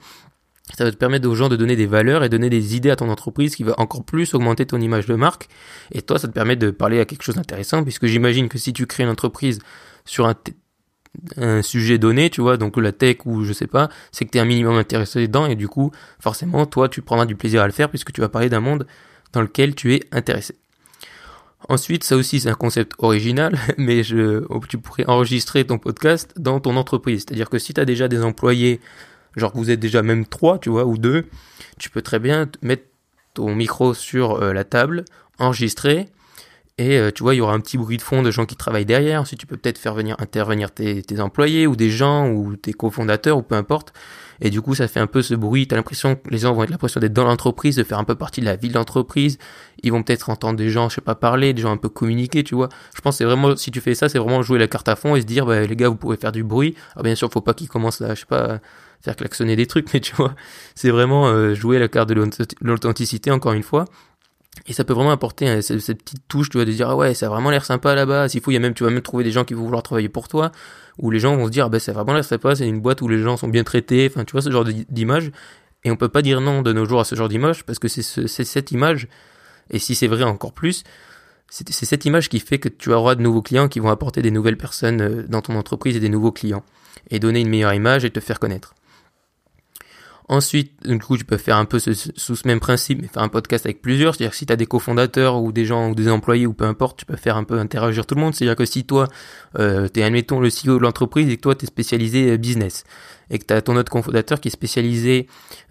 Ça 0.75 0.85
va 0.85 0.93
te 0.93 0.97
permettre 0.97 1.29
aux 1.29 1.35
gens 1.35 1.49
de 1.49 1.57
donner 1.57 1.77
des 1.77 1.87
valeurs 1.87 2.25
et 2.25 2.29
donner 2.29 2.49
des 2.49 2.77
idées 2.77 2.91
à 2.91 2.97
ton 2.97 3.11
entreprise 3.11 3.57
qui 3.57 3.65
va 3.65 3.75
encore 3.79 4.05
plus 4.05 4.33
augmenter 4.33 4.65
ton 4.65 4.81
image 4.81 5.07
de 5.07 5.15
marque. 5.15 5.49
Et 5.91 6.03
toi, 6.03 6.19
ça 6.19 6.29
te 6.29 6.33
permet 6.33 6.57
de 6.57 6.71
parler 6.71 7.01
à 7.01 7.05
quelque 7.05 7.23
chose 7.23 7.35
d'intéressant 7.35 7.83
puisque 7.83 8.07
j'imagine 8.07 8.49
que 8.49 8.59
si 8.59 8.73
tu 8.73 8.87
crées 8.87 9.03
une 9.03 9.11
entreprise 9.11 9.59
sur 10.05 10.27
un, 10.27 10.35
un 11.37 11.63
sujet 11.63 11.99
donné, 11.99 12.31
tu 12.31 12.41
vois, 12.41 12.57
donc 12.57 12.77
la 12.77 12.93
tech 12.93 13.19
ou 13.27 13.45
je 13.45 13.53
sais 13.53 13.67
pas, 13.67 13.89
c'est 14.13 14.25
que 14.25 14.31
tu 14.31 14.39
es 14.39 14.41
un 14.41 14.47
minimum 14.47 14.77
intéressé 14.77 15.27
dedans 15.27 15.47
et 15.47 15.57
du 15.57 15.69
coup, 15.69 15.91
forcément, 16.21 16.65
toi, 16.65 16.89
tu 16.89 17.03
prendras 17.03 17.27
du 17.27 17.37
plaisir 17.37 17.63
à 17.63 17.67
le 17.67 17.73
faire 17.73 17.91
puisque 17.91 18.13
tu 18.13 18.21
vas 18.21 18.29
parler 18.29 18.49
d'un 18.49 18.61
monde 18.61 18.87
dans 19.33 19.43
lequel 19.43 19.75
tu 19.75 19.95
es 19.95 20.05
intéressé. 20.13 20.55
Ensuite, 21.69 22.05
ça 22.05 22.17
aussi 22.17 22.41
c'est 22.41 22.49
un 22.49 22.55
concept 22.55 22.93
original, 22.99 23.57
mais 23.79 24.03
je, 24.03 24.45
tu 24.69 24.79
pourrais 24.79 25.07
enregistrer 25.07 25.65
ton 25.65 25.79
podcast 25.79 26.33
dans 26.37 26.61
ton 26.61 26.77
entreprise. 26.77 27.25
C'est-à-dire 27.27 27.51
que 27.51 27.59
si 27.59 27.75
tu 27.75 27.81
as 27.81 27.85
déjà 27.85 28.09
des 28.09 28.23
employés 28.23 28.81
genre 29.37 29.53
que 29.53 29.59
vous 29.59 29.71
êtes 29.71 29.81
déjà 29.81 30.03
même 30.03 30.27
trois, 30.27 30.59
tu 30.59 30.71
vois, 30.71 30.85
ou 30.85 30.99
deux, 30.99 31.27
tu 31.79 31.91
peux 31.91 32.03
très 32.03 32.19
bien 32.19 32.49
mettre 32.61 32.85
ton 33.35 33.55
micro 33.55 33.95
sur 33.95 34.43
euh, 34.43 34.53
la 34.53 34.65
table, 34.65 35.05
enregistrer, 35.39 36.09
et 36.79 36.97
euh, 36.99 37.11
tu 37.11 37.23
vois, 37.23 37.35
il 37.35 37.39
y 37.39 37.41
aura 37.41 37.53
un 37.53 37.61
petit 37.61 37.77
bruit 37.77 37.99
de 37.99 38.03
fond 38.03 38.23
de 38.23 38.31
gens 38.31 38.47
qui 38.47 38.57
travaillent 38.57 38.87
derrière. 38.87 39.21
Ensuite, 39.21 39.39
tu 39.39 39.47
peux 39.47 39.59
peut-être 39.59 39.79
faire 39.79 39.95
venir 39.95 40.17
intervenir 40.19 40.73
tes, 40.73 41.03
tes, 41.03 41.21
employés 41.21 41.67
ou 41.67 41.77
des 41.77 41.91
gens 41.91 42.29
ou 42.31 42.57
tes 42.57 42.73
cofondateurs 42.73 43.37
ou 43.37 43.43
peu 43.43 43.55
importe. 43.55 43.93
Et 44.41 44.49
du 44.49 44.63
coup, 44.63 44.75
ça 44.75 44.89
fait 44.89 44.99
un 44.99 45.07
peu 45.07 45.21
ce 45.23 45.35
bruit. 45.35 45.69
T'as 45.69 45.77
l'impression 45.77 46.17
que 46.17 46.31
les 46.31 46.39
gens 46.39 46.55
vont 46.55 46.65
être 46.65 46.71
l'impression 46.71 46.99
d'être 46.99 47.13
dans 47.13 47.25
l'entreprise, 47.25 47.77
de 47.77 47.85
faire 47.85 47.99
un 47.99 48.05
peu 48.05 48.15
partie 48.15 48.41
de 48.41 48.47
la 48.47 48.57
vie 48.57 48.69
de 48.69 48.75
l'entreprise. 48.75 49.39
Ils 49.83 49.93
vont 49.93 50.03
peut-être 50.03 50.31
entendre 50.31 50.57
des 50.57 50.71
gens, 50.71 50.89
je 50.89 50.97
sais 50.97 51.01
pas, 51.03 51.15
parler, 51.15 51.53
des 51.53 51.63
gens 51.63 51.73
un 51.73 51.77
peu 51.77 51.91
communiquer, 51.91 52.43
tu 52.43 52.55
vois. 52.55 52.71
Je 52.97 53.03
pense 53.03 53.15
que 53.15 53.19
c'est 53.19 53.25
vraiment, 53.25 53.55
si 53.55 53.71
tu 53.71 53.81
fais 53.81 53.95
ça, 53.95 54.09
c'est 54.09 54.19
vraiment 54.19 54.43
jouer 54.43 54.59
la 54.59 54.67
carte 54.67 54.89
à 54.89 54.97
fond 54.97 55.15
et 55.15 55.21
se 55.21 55.27
dire, 55.27 55.45
bah, 55.45 55.61
les 55.61 55.77
gars, 55.77 55.89
vous 55.89 55.97
pouvez 55.97 56.17
faire 56.17 56.33
du 56.33 56.43
bruit. 56.43 56.75
Alors 56.95 57.05
bien 57.05 57.15
sûr, 57.15 57.31
faut 57.31 57.43
pas 57.43 57.55
qu'ils 57.55 57.69
commencent 57.69 58.01
à, 58.01 58.15
je 58.15 58.21
sais 58.21 58.27
pas, 58.27 58.61
faire 59.03 59.17
klaxonner 59.17 59.57
des 59.57 59.67
trucs, 59.67 59.93
mais 59.95 60.01
tu 60.01 60.15
vois, 60.17 60.35
c'est 60.75 60.91
vraiment 60.91 61.29
euh, 61.29 61.55
jouer 61.55 61.79
la 61.79 61.89
carte 61.89 62.09
de 62.09 62.29
l'authenticité 62.63 63.31
encore 63.31 63.53
une 63.53 63.63
fois. 63.63 63.85
Et 64.67 64.73
ça 64.73 64.85
peut 64.85 64.93
vraiment 64.93 65.11
apporter 65.11 65.61
cette, 65.63 66.03
petite 66.03 66.29
touche, 66.29 66.51
tu 66.51 66.59
vois, 66.59 66.65
de 66.65 66.73
dire 66.73 66.89
ah 66.89 66.97
ouais, 66.97 67.15
ça 67.15 67.27
a 67.27 67.29
vraiment 67.29 67.51
l'air 67.51 67.65
sympa 67.65 67.95
là-bas. 67.95 68.29
S'il 68.29 68.41
faut, 68.41 68.51
il 68.51 68.55
y 68.55 68.57
a 68.57 68.61
même, 68.61 68.75
tu 68.75 68.85
vas 68.85 68.91
même 68.91 69.03
trouver 69.03 69.25
des 69.25 69.33
gens 69.33 69.45
qui 69.45 69.55
vont 69.55 69.65
vouloir 69.65 69.83
travailler 69.83 70.09
pour 70.09 70.29
toi, 70.29 70.53
ou 70.99 71.11
les 71.11 71.19
gens 71.19 71.37
vont 71.37 71.47
se 71.47 71.51
dire 71.51 71.67
ah 71.67 71.69
ben 71.69 71.79
ça 71.79 71.93
a 71.93 71.95
vraiment 71.95 72.13
l'air 72.13 72.25
sympa, 72.25 72.55
c'est 72.55 72.69
une 72.69 72.81
boîte 72.81 73.03
où 73.03 73.09
les 73.09 73.19
gens 73.19 73.37
sont 73.37 73.49
bien 73.49 73.65
traités. 73.65 74.09
Enfin, 74.11 74.25
tu 74.25 74.33
vois 74.33 74.43
ce 74.43 74.51
genre 74.51 74.65
d'image. 74.65 75.33
Et 75.85 75.91
on 75.91 75.97
peut 75.97 76.09
pas 76.09 76.23
dire 76.23 76.41
non 76.41 76.63
de 76.63 76.73
nos 76.73 76.85
jours 76.85 77.01
à 77.01 77.05
ce 77.05 77.15
genre 77.15 77.29
d'image 77.29 77.65
parce 77.65 77.79
que 77.79 77.89
c'est 77.89 78.27
cette 78.27 78.71
image. 78.71 79.09
Et 79.71 79.79
si 79.79 79.95
c'est 79.95 80.07
vrai 80.07 80.23
encore 80.23 80.53
plus, 80.53 80.85
c'est 81.49 81.71
cette 81.71 82.05
image 82.05 82.29
qui 82.29 82.41
fait 82.41 82.59
que 82.59 82.69
tu 82.69 82.93
auras 82.93 83.15
de 83.15 83.23
nouveaux 83.23 83.43
clients 83.43 83.69
qui 83.69 83.81
vont 83.81 83.91
apporter 83.91 84.23
des 84.23 84.31
nouvelles 84.31 84.57
personnes 84.57 85.01
euh, 85.03 85.23
dans 85.29 85.43
ton 85.43 85.55
entreprise 85.57 85.97
et 85.97 86.01
des 86.01 86.09
nouveaux 86.09 86.33
clients 86.33 86.65
et 87.11 87.19
donner 87.19 87.41
une 87.41 87.49
meilleure 87.49 87.75
image 87.75 88.05
et 88.05 88.11
te 88.11 88.21
faire 88.21 88.39
connaître. 88.39 88.75
Ensuite, 90.29 90.73
du 90.87 90.99
coup, 90.99 91.17
tu 91.17 91.25
peux 91.25 91.37
faire 91.37 91.57
un 91.57 91.65
peu 91.65 91.79
sous 91.79 92.37
ce 92.37 92.49
même 92.49 92.61
principe, 92.61 93.03
mais 93.03 93.09
faire 93.09 93.23
un 93.23 93.29
podcast 93.29 93.67
avec 93.67 93.83
plusieurs. 93.83 94.15
C'est-à-dire 94.15 94.31
que 94.31 94.37
si 94.37 94.47
tu 94.47 94.53
as 94.53 94.57
des 94.57 94.67
cofondateurs 94.67 95.43
ou 95.43 95.53
des 95.53 95.65
gens 95.65 95.91
ou 95.91 95.95
des 95.95 96.09
employés 96.09 96.47
ou 96.47 96.55
peu 96.55 96.65
importe, 96.65 96.99
tu 96.99 97.05
peux 97.05 97.17
faire 97.17 97.37
un 97.37 97.45
peu 97.45 97.59
interagir 97.59 98.07
tout 98.07 98.15
le 98.15 98.21
monde. 98.21 98.35
C'est-à-dire 98.35 98.57
que 98.57 98.65
si 98.65 98.85
toi, 98.85 99.09
euh, 99.59 99.89
tu 99.93 100.01
es, 100.01 100.03
admettons, 100.05 100.41
le 100.41 100.49
CEO 100.49 100.79
de 100.79 100.83
l'entreprise 100.83 101.29
et 101.29 101.37
que 101.37 101.43
toi, 101.43 101.55
tu 101.55 101.65
es 101.65 101.67
spécialisé 101.67 102.31
euh, 102.31 102.37
business 102.37 102.85
et 103.31 103.39
que 103.39 103.45
tu 103.47 103.55
as 103.55 103.63
ton 103.63 103.77
autre 103.77 103.91
cofondateur 103.91 104.41
qui 104.41 104.49
est 104.49 104.53
spécialisé 104.53 105.27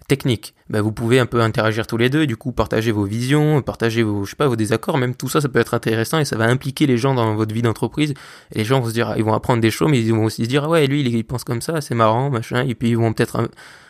technique, 0.08 0.54
bah, 0.68 0.82
vous 0.82 0.92
pouvez 0.92 1.18
un 1.18 1.26
peu 1.26 1.40
interagir 1.40 1.86
tous 1.86 1.96
les 1.96 2.10
deux 2.10 2.26
du 2.26 2.36
coup 2.36 2.52
partager 2.52 2.92
vos 2.92 3.04
visions, 3.04 3.62
partager 3.62 4.02
vos, 4.02 4.24
je 4.24 4.30
sais 4.30 4.36
pas, 4.36 4.48
vos 4.48 4.56
désaccords, 4.56 4.98
même 4.98 5.14
tout 5.14 5.28
ça, 5.28 5.40
ça 5.40 5.48
peut 5.48 5.60
être 5.60 5.74
intéressant 5.74 6.18
et 6.18 6.24
ça 6.24 6.36
va 6.36 6.44
impliquer 6.44 6.86
les 6.86 6.98
gens 6.98 7.14
dans 7.14 7.34
votre 7.34 7.54
vie 7.54 7.62
d'entreprise. 7.62 8.14
Et 8.52 8.58
les 8.58 8.64
gens 8.64 8.80
vont 8.80 8.88
se 8.88 8.92
dire, 8.92 9.14
ils 9.16 9.24
vont 9.24 9.32
apprendre 9.32 9.60
des 9.62 9.70
choses, 9.70 9.90
mais 9.90 10.00
ils 10.00 10.12
vont 10.12 10.24
aussi 10.24 10.44
se 10.44 10.48
dire, 10.48 10.64
ah 10.64 10.68
ouais, 10.68 10.86
lui, 10.86 11.02
il 11.02 11.24
pense 11.24 11.44
comme 11.44 11.62
ça, 11.62 11.80
c'est 11.80 11.94
marrant, 11.94 12.30
machin, 12.30 12.64
et 12.66 12.74
puis 12.74 12.90
ils 12.90 12.96
vont 12.96 13.12
peut-être 13.12 13.48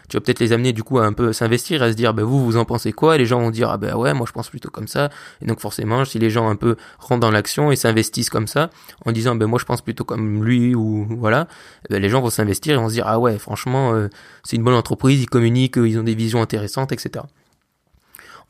tu 0.08 0.16
vas 0.16 0.20
peut-être 0.20 0.40
les 0.40 0.52
amener 0.52 0.72
du 0.72 0.82
coup 0.82 0.98
à 0.98 1.06
un 1.06 1.12
peu 1.12 1.32
s'investir, 1.32 1.82
à 1.82 1.90
se 1.90 1.96
dire 1.96 2.14
bah 2.14 2.22
vous 2.22 2.44
vous 2.44 2.56
en 2.56 2.64
pensez 2.64 2.92
quoi? 2.92 3.16
Les 3.16 3.26
gens 3.26 3.40
vont 3.40 3.50
dire 3.50 3.70
ah 3.70 3.78
bah 3.78 3.96
ouais 3.96 4.14
moi 4.14 4.26
je 4.26 4.32
pense 4.32 4.48
plutôt 4.48 4.70
comme 4.70 4.88
ça. 4.88 5.10
Et 5.40 5.46
donc 5.46 5.60
forcément 5.60 6.04
si 6.04 6.18
les 6.18 6.30
gens 6.30 6.48
un 6.48 6.56
peu 6.56 6.76
rentrent 6.98 7.20
dans 7.20 7.30
l'action 7.30 7.72
et 7.72 7.76
s'investissent 7.76 8.30
comme 8.30 8.46
ça 8.46 8.70
en 9.04 9.12
disant 9.12 9.34
ben 9.34 9.46
moi 9.46 9.58
je 9.58 9.64
pense 9.64 9.82
plutôt 9.82 10.04
comme 10.04 10.44
lui 10.44 10.74
ou 10.74 11.06
voilà, 11.18 11.48
ben, 11.90 12.00
les 12.00 12.08
gens 12.08 12.20
vont 12.20 12.30
s'investir 12.30 12.74
et 12.74 12.76
vont 12.76 12.88
se 12.88 12.94
dire 12.94 13.06
ah 13.06 13.18
ouais 13.18 13.38
franchement 13.38 13.94
euh, 13.94 14.08
c'est 14.44 14.56
une 14.56 14.64
bonne 14.64 14.74
entreprise, 14.74 15.20
ils 15.22 15.30
communiquent, 15.30 15.76
ils 15.76 15.98
ont 15.98 16.04
des 16.04 16.14
visions 16.14 16.42
intéressantes 16.42 16.92
etc. 16.92 17.24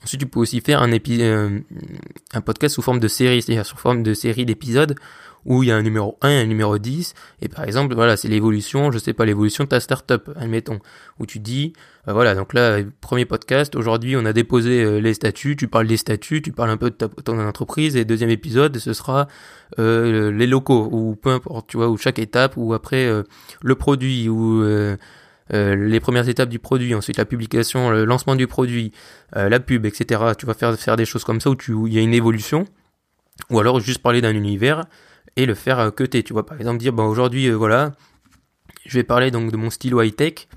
Ensuite, 0.05 0.21
tu 0.21 0.27
peux 0.27 0.41
aussi 0.41 0.61
faire 0.61 0.83
un, 0.83 0.91
euh, 0.93 1.61
un 2.33 2.41
podcast 2.41 2.75
sous 2.75 2.83
forme 2.83 2.99
de 2.99 3.07
série, 3.07 3.41
c'est-à-dire 3.41 3.65
sous 3.65 3.77
forme 3.77 4.03
de 4.03 4.15
série 4.15 4.45
d'épisodes 4.45 4.97
où 5.45 5.63
il 5.63 5.69
y 5.69 5.73
a 5.73 5.77
un 5.77 5.83
numéro 5.83 6.19
1 6.23 6.31
et 6.31 6.41
un 6.41 6.47
numéro 6.47 6.79
10, 6.79 7.15
et 7.41 7.49
par 7.49 7.65
exemple, 7.65 7.95
voilà, 7.95 8.17
c'est 8.17 8.29
l'évolution, 8.29 8.93
je 8.93 8.99
sais 8.99 9.13
pas, 9.13 9.25
l'évolution 9.25 9.65
de 9.65 9.69
ta 9.69 9.81
startup, 9.81 10.31
admettons, 10.37 10.79
où 11.19 11.27
tu 11.27 11.41
dis, 11.41 11.73
euh, 12.09 12.13
voilà, 12.13 12.35
donc 12.35 12.55
là, 12.55 12.79
premier 13.01 13.25
podcast, 13.25 13.75
aujourd'hui 13.75 14.17
on 14.17 14.25
a 14.25 14.33
déposé 14.33 14.83
euh, 14.83 14.99
les 14.99 15.15
statuts, 15.15 15.57
tu 15.57 15.69
parles 15.69 15.87
des 15.87 15.97
statuts, 15.97 16.43
tu 16.43 16.53
parles 16.53 16.71
un 16.71 16.77
peu 16.77 16.91
de 16.91 16.97
ton 16.97 17.39
entreprise, 17.41 17.97
et 17.97 18.05
deuxième 18.05 18.31
épisode, 18.31 18.77
ce 18.79 18.93
sera 18.93 19.27
euh, 19.79 20.31
les 20.31 20.47
locaux, 20.47 20.89
ou 20.93 21.17
peu 21.17 21.31
importe, 21.31 21.69
tu 21.69 21.77
vois, 21.77 21.89
ou 21.89 21.97
chaque 21.97 22.19
étape, 22.19 22.55
ou 22.57 22.75
après 22.75 23.11
le 23.63 23.75
produit, 23.75 24.29
ou... 24.29 24.63
les 25.51 26.01
premières 26.01 26.29
étapes 26.29 26.49
du 26.49 26.59
produit, 26.59 26.95
ensuite 26.95 27.19
la 27.19 27.25
publication, 27.25 27.91
le 27.91 28.05
lancement 28.05 28.37
du 28.37 28.47
produit, 28.47 28.93
la 29.35 29.61
pub, 29.61 29.85
etc. 29.87 30.33
Tu 30.39 30.47
vas 30.47 30.55
faire 30.55 30.75
faire 30.79 30.97
des 30.97 31.05
choses 31.05 31.25
comme 31.25 31.41
ça 31.41 31.51
où 31.51 31.87
il 31.87 31.93
y 31.93 31.99
a 31.99 32.01
une 32.01 32.15
évolution, 32.15 32.65
ou 33.51 33.59
alors 33.59 33.81
juste 33.81 34.01
parler 34.03 34.21
d'un 34.21 34.35
univers 34.35 34.85
et 35.37 35.47
le 35.47 35.55
faire 35.55 35.79
euh, 35.79 35.91
que 35.91 36.05
t'es. 36.05 36.23
Tu 36.23 36.33
vois, 36.33 36.47
par 36.47 36.59
exemple, 36.59 36.79
dire, 36.79 36.93
bon, 36.93 37.07
aujourd'hui, 37.07 37.47
euh, 37.47 37.55
voilà, 37.55 37.93
je 38.87 38.99
vais 38.99 39.05
parler 39.05 39.31
donc 39.31 39.51
de 39.51 39.57
mon 39.57 39.71
stylo 39.71 40.03
high-tech. 40.03 40.49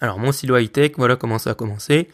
Alors, 0.00 0.18
mon 0.18 0.32
stylo 0.32 0.56
high-tech, 0.56 0.92
voilà 0.96 1.16
comment 1.16 1.38
ça 1.38 1.50
a 1.50 1.54
commencé. 1.54 2.08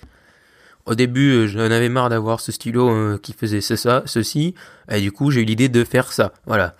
Au 0.87 0.95
début, 0.95 1.33
euh, 1.33 1.47
j'en 1.47 1.61
avais 1.61 1.89
marre 1.89 2.09
d'avoir 2.09 2.41
ce 2.41 2.53
stylo 2.53 3.19
qui 3.19 3.33
faisait 3.33 3.61
ça, 3.61 4.03
ceci, 4.07 4.55
et 4.91 5.01
du 5.01 5.13
coup, 5.13 5.31
j'ai 5.31 5.43
eu 5.43 5.45
l'idée 5.45 5.69
de 5.69 5.85
faire 5.85 6.13
ça. 6.13 6.33
Voilà. 6.47 6.75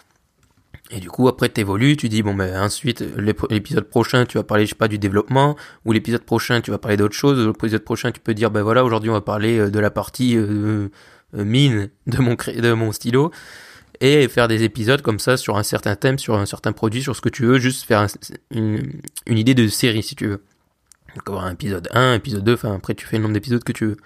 Et 0.93 1.01
du 1.01 1.11
coup, 1.11 1.27
après, 1.27 1.49
t'évolues, 1.49 1.97
tu 1.97 2.09
dis, 2.09 2.23
bon, 2.23 2.33
ben, 2.33 2.63
ensuite, 2.63 3.05
l'épisode 3.51 3.89
prochain, 3.89 4.25
tu 4.25 4.39
vas 4.39 4.45
parler, 4.45 4.67
je 4.67 4.71
sais 4.71 4.77
pas, 4.77 4.87
du 4.87 4.99
développement, 4.99 5.57
ou 5.85 5.91
l'épisode 5.91 6.23
prochain, 6.23 6.61
tu 6.61 6.71
vas 6.71 6.79
parler 6.79 6.97
d'autre 6.97 7.17
chose, 7.17 7.45
l'épisode 7.45 7.83
prochain, 7.83 8.13
tu 8.13 8.21
peux 8.21 8.35
dire, 8.35 8.53
ben 8.53 8.63
voilà, 8.63 8.85
aujourd'hui, 8.85 9.11
on 9.11 9.15
va 9.15 9.21
parler 9.21 9.69
de 9.69 9.79
la 9.81 9.91
partie 9.91 10.37
mine 11.33 11.91
de 12.07 12.19
mon, 12.19 12.37
de 12.37 12.73
mon 12.73 12.93
stylo 12.93 13.33
et 14.01 14.29
faire 14.29 14.49
des 14.49 14.63
épisodes 14.63 15.03
comme 15.03 15.19
ça 15.19 15.37
sur 15.37 15.57
un 15.57 15.63
certain 15.63 15.97
thème, 15.97 16.19
sur 16.19 16.35
un 16.35 16.47
certain 16.47 16.73
produit, 16.73 17.03
sur 17.03 17.17
ce 17.17 17.21
que 17.21 17.29
tu 17.29 17.45
veux, 17.45 17.59
juste 17.59 17.85
faire 17.85 18.07
une, 18.51 18.93
idée 19.27 19.55
de 19.55 19.69
série 19.69 20.03
si 20.03 20.15
tu 20.15 20.27
veux. 20.27 20.43
Donc 21.15 21.29
avoir 21.29 21.45
un 21.47 21.53
épisode 21.53 21.89
1, 21.93 22.15
épisode 22.15 22.45
2, 22.45 22.55
enfin 22.55 22.75
après 22.75 22.95
tu 22.95 23.07
fais 23.07 23.17
le 23.17 23.23
nombre 23.23 23.35
d'épisodes 23.35 23.65
que 23.65 23.73
tu 23.73 23.87
veux. 23.87 23.97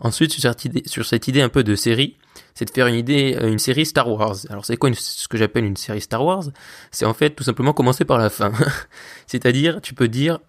Ensuite 0.00 0.32
sur 0.32 1.06
cette 1.06 1.28
idée, 1.28 1.40
un 1.40 1.48
peu 1.48 1.62
de 1.62 1.74
série, 1.74 2.16
c'est 2.54 2.64
de 2.64 2.70
faire 2.70 2.86
une 2.86 2.94
idée, 2.94 3.36
euh, 3.40 3.48
une 3.48 3.58
série 3.58 3.86
Star 3.86 4.10
Wars. 4.10 4.36
Alors 4.50 4.64
c'est 4.64 4.76
quoi 4.76 4.90
ce 4.94 5.28
que 5.28 5.36
j'appelle 5.36 5.64
une 5.64 5.76
série 5.76 6.00
Star 6.00 6.24
Wars? 6.24 6.44
C'est 6.90 7.04
en 7.04 7.14
fait 7.14 7.30
tout 7.30 7.44
simplement 7.44 7.72
commencer 7.72 8.04
par 8.04 8.18
la 8.18 8.30
fin. 8.30 8.52
C'est-à-dire 9.26 9.80
tu 9.80 9.94
peux 9.94 10.08
dire 10.08 10.40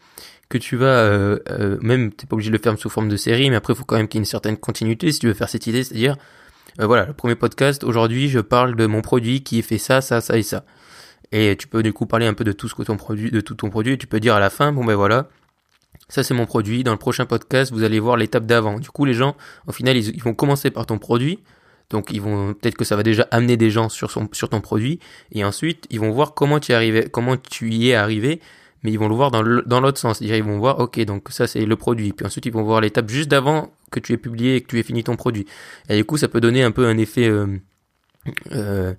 que 0.49 0.57
tu 0.57 0.77
vas 0.77 0.85
euh, 0.85 1.39
euh, 1.49 1.77
même 1.81 2.11
t'es 2.11 2.27
pas 2.27 2.35
obligé 2.35 2.49
de 2.49 2.55
le 2.55 2.61
faire 2.61 2.77
sous 2.77 2.89
forme 2.89 3.09
de 3.09 3.17
série, 3.17 3.49
mais 3.49 3.55
après 3.55 3.73
il 3.73 3.75
faut 3.75 3.85
quand 3.85 3.97
même 3.97 4.07
qu'il 4.07 4.19
y 4.19 4.19
ait 4.19 4.23
une 4.23 4.25
certaine 4.25 4.57
continuité 4.57 5.11
si 5.11 5.19
tu 5.19 5.27
veux 5.27 5.33
faire 5.33 5.49
cette 5.49 5.67
idée, 5.67 5.83
c'est-à-dire 5.83 6.17
euh, 6.79 6.87
voilà, 6.87 7.05
le 7.05 7.13
premier 7.13 7.35
podcast, 7.35 7.83
aujourd'hui 7.83 8.29
je 8.29 8.39
parle 8.39 8.75
de 8.75 8.85
mon 8.85 9.01
produit 9.01 9.43
qui 9.43 9.61
fait 9.61 9.77
ça, 9.77 10.01
ça, 10.01 10.21
ça 10.21 10.37
et 10.37 10.43
ça. 10.43 10.65
Et 11.31 11.55
tu 11.57 11.67
peux 11.67 11.83
du 11.83 11.93
coup 11.93 12.05
parler 12.05 12.25
un 12.25 12.33
peu 12.33 12.43
de 12.43 12.51
tout 12.51 12.67
ce 12.67 12.75
que 12.75 12.83
ton 12.83 12.97
produit, 12.97 13.31
de 13.31 13.41
tout 13.41 13.55
ton 13.55 13.69
produit, 13.69 13.93
et 13.93 13.97
tu 13.97 14.07
peux 14.07 14.19
dire 14.19 14.35
à 14.35 14.39
la 14.39 14.49
fin, 14.49 14.71
bon 14.71 14.83
ben 14.83 14.95
voilà, 14.95 15.29
ça 16.09 16.23
c'est 16.23 16.33
mon 16.33 16.45
produit, 16.45 16.83
dans 16.83 16.91
le 16.91 16.97
prochain 16.97 17.25
podcast 17.25 17.71
vous 17.71 17.83
allez 17.83 17.99
voir 17.99 18.17
l'étape 18.17 18.45
d'avant. 18.45 18.79
Du 18.79 18.89
coup 18.89 19.05
les 19.05 19.13
gens, 19.13 19.35
au 19.67 19.71
final, 19.71 19.97
ils, 19.97 20.21
vont 20.21 20.33
commencer 20.33 20.69
par 20.69 20.85
ton 20.85 20.97
produit, 20.97 21.39
donc 21.89 22.11
ils 22.11 22.21
vont 22.21 22.53
peut-être 22.53 22.75
que 22.75 22.85
ça 22.85 22.95
va 22.95 23.03
déjà 23.03 23.27
amener 23.31 23.57
des 23.57 23.71
gens 23.71 23.89
sur 23.89 24.11
son 24.11 24.27
sur 24.33 24.49
ton 24.49 24.59
produit 24.59 24.99
et 25.31 25.45
ensuite 25.45 25.85
ils 25.89 25.99
vont 25.99 26.11
voir 26.11 26.33
comment 26.33 26.59
tu 26.59 26.73
arrivé, 26.73 27.07
comment 27.11 27.37
tu 27.37 27.69
y 27.71 27.89
es 27.89 27.95
arrivé 27.95 28.41
mais 28.85 28.91
ils 28.91 28.99
vont 28.99 29.09
le 29.09 29.15
voir 29.15 29.31
dans 29.31 29.41
l'autre 29.41 29.97
sens. 29.97 30.21
Ils 30.21 30.43
vont 30.43 30.59
voir, 30.59 30.79
ok, 30.79 30.99
donc 31.05 31.29
ça 31.31 31.47
c'est 31.47 31.65
le 31.65 31.75
produit. 31.75 32.13
Puis 32.13 32.23
ensuite, 32.23 32.45
ils 32.45 32.53
vont 32.53 32.61
voir 32.61 32.81
l'étape 32.81 33.09
juste 33.09 33.29
d'avant 33.29 33.73
que 33.95 34.05
tu 34.05 34.13
aies 34.13 34.17
publié 34.17 34.55
et 34.55 34.61
que 34.61 34.67
tu 34.67 34.79
aies 34.79 34.83
fini 34.83 35.03
ton 35.03 35.15
produit. 35.15 35.45
Et 35.89 35.95
du 35.97 36.05
coup, 36.05 36.17
ça 36.17 36.27
peut 36.27 36.41
donner 36.41 36.63
un 36.63 36.71
peu 36.71 36.85
un 36.85 36.97
effet, 36.97 37.27
euh, 37.27 37.57
euh, 38.51 38.93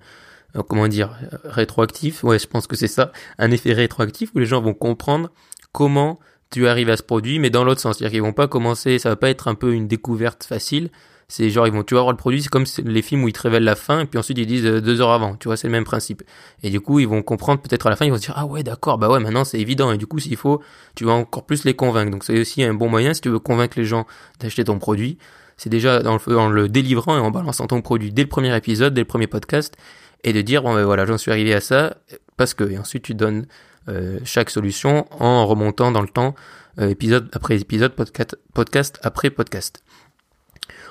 comment 0.67 0.87
dire, 0.87 1.17
rétroactif. 1.43 2.23
Ouais, 2.23 2.39
je 2.39 2.47
pense 2.47 2.67
que 2.67 2.75
c'est 2.75 2.87
ça, 2.87 3.11
un 3.37 3.51
effet 3.51 3.73
rétroactif 3.73 4.31
où 4.35 4.39
les 4.39 4.45
gens 4.45 4.61
vont 4.61 4.73
comprendre 4.73 5.31
comment 5.71 6.19
tu 6.49 6.67
arrives 6.67 6.89
à 6.89 6.97
ce 6.97 7.03
produit, 7.03 7.39
mais 7.39 7.49
dans 7.49 7.63
l'autre 7.63 7.81
sens. 7.81 7.97
C'est-à-dire 7.97 8.11
qu'ils 8.11 8.21
vont 8.21 8.33
pas 8.33 8.47
commencer, 8.47 8.99
ça 8.99 9.09
va 9.09 9.15
pas 9.15 9.29
être 9.29 9.47
un 9.47 9.55
peu 9.55 9.73
une 9.73 9.87
découverte 9.87 10.43
facile, 10.43 10.89
c'est 11.29 11.49
genre, 11.49 11.67
ils 11.67 11.73
vont, 11.73 11.83
tu 11.83 11.93
vas 11.93 12.01
voir 12.01 12.13
le 12.13 12.17
produit, 12.17 12.41
c'est 12.41 12.49
comme 12.49 12.63
les 12.85 13.01
films 13.01 13.23
où 13.23 13.27
ils 13.27 13.33
te 13.33 13.41
révèlent 13.41 13.65
la 13.65 13.75
fin, 13.75 13.99
et 13.99 14.05
puis 14.05 14.17
ensuite 14.17 14.37
ils 14.37 14.45
disent 14.45 14.65
euh, 14.65 14.81
deux 14.81 15.01
heures 15.01 15.11
avant. 15.11 15.35
Tu 15.35 15.49
vois, 15.49 15.57
c'est 15.57 15.67
le 15.67 15.73
même 15.73 15.83
principe. 15.83 16.23
Et 16.63 16.69
du 16.69 16.79
coup, 16.79 16.99
ils 16.99 17.07
vont 17.07 17.21
comprendre 17.21 17.61
peut-être 17.61 17.87
à 17.87 17.89
la 17.89 17.97
fin, 17.97 18.05
ils 18.05 18.11
vont 18.11 18.17
se 18.17 18.21
dire, 18.21 18.33
ah 18.37 18.45
ouais, 18.45 18.63
d'accord, 18.63 18.97
bah 18.97 19.09
ouais, 19.09 19.19
maintenant 19.19 19.43
c'est 19.43 19.59
évident. 19.59 19.91
Et 19.91 19.97
du 19.97 20.07
coup, 20.07 20.19
s'il 20.19 20.37
faut, 20.37 20.61
tu 20.95 21.03
vas 21.03 21.11
encore 21.11 21.45
plus 21.45 21.65
les 21.65 21.73
convaincre. 21.73 22.11
Donc 22.11 22.23
c'est 22.23 22.39
aussi 22.39 22.63
un 22.63 22.73
bon 22.73 22.87
moyen 22.87 23.13
si 23.13 23.19
tu 23.19 23.29
veux 23.29 23.39
convaincre 23.39 23.77
les 23.77 23.85
gens 23.85 24.07
d'acheter 24.39 24.63
ton 24.63 24.79
produit. 24.79 25.17
C'est 25.57 25.69
déjà 25.69 26.01
dans 26.01 26.17
le, 26.25 26.37
en 26.37 26.49
le 26.49 26.69
délivrant 26.69 27.17
et 27.17 27.19
en 27.19 27.31
balançant 27.31 27.67
ton 27.67 27.81
produit 27.81 28.13
dès 28.13 28.21
le 28.21 28.29
premier 28.29 28.55
épisode, 28.55 28.93
dès 28.93 29.01
le 29.01 29.07
premier 29.07 29.27
podcast, 29.27 29.75
et 30.23 30.31
de 30.31 30.41
dire, 30.41 30.63
bon 30.63 30.73
ben 30.73 30.85
voilà, 30.85 31.05
j'en 31.05 31.17
suis 31.17 31.31
arrivé 31.31 31.53
à 31.53 31.59
ça, 31.59 31.97
parce 32.37 32.53
que, 32.53 32.63
et 32.63 32.77
ensuite 32.77 33.03
tu 33.03 33.15
donnes 33.15 33.47
euh, 33.89 34.19
chaque 34.23 34.49
solution 34.49 35.07
en 35.19 35.45
remontant 35.45 35.91
dans 35.91 36.01
le 36.01 36.07
temps, 36.07 36.35
euh, 36.79 36.89
épisode 36.89 37.29
après 37.33 37.59
épisode, 37.59 37.93
podcast, 37.95 38.37
podcast 38.53 38.99
après 39.01 39.29
podcast. 39.29 39.81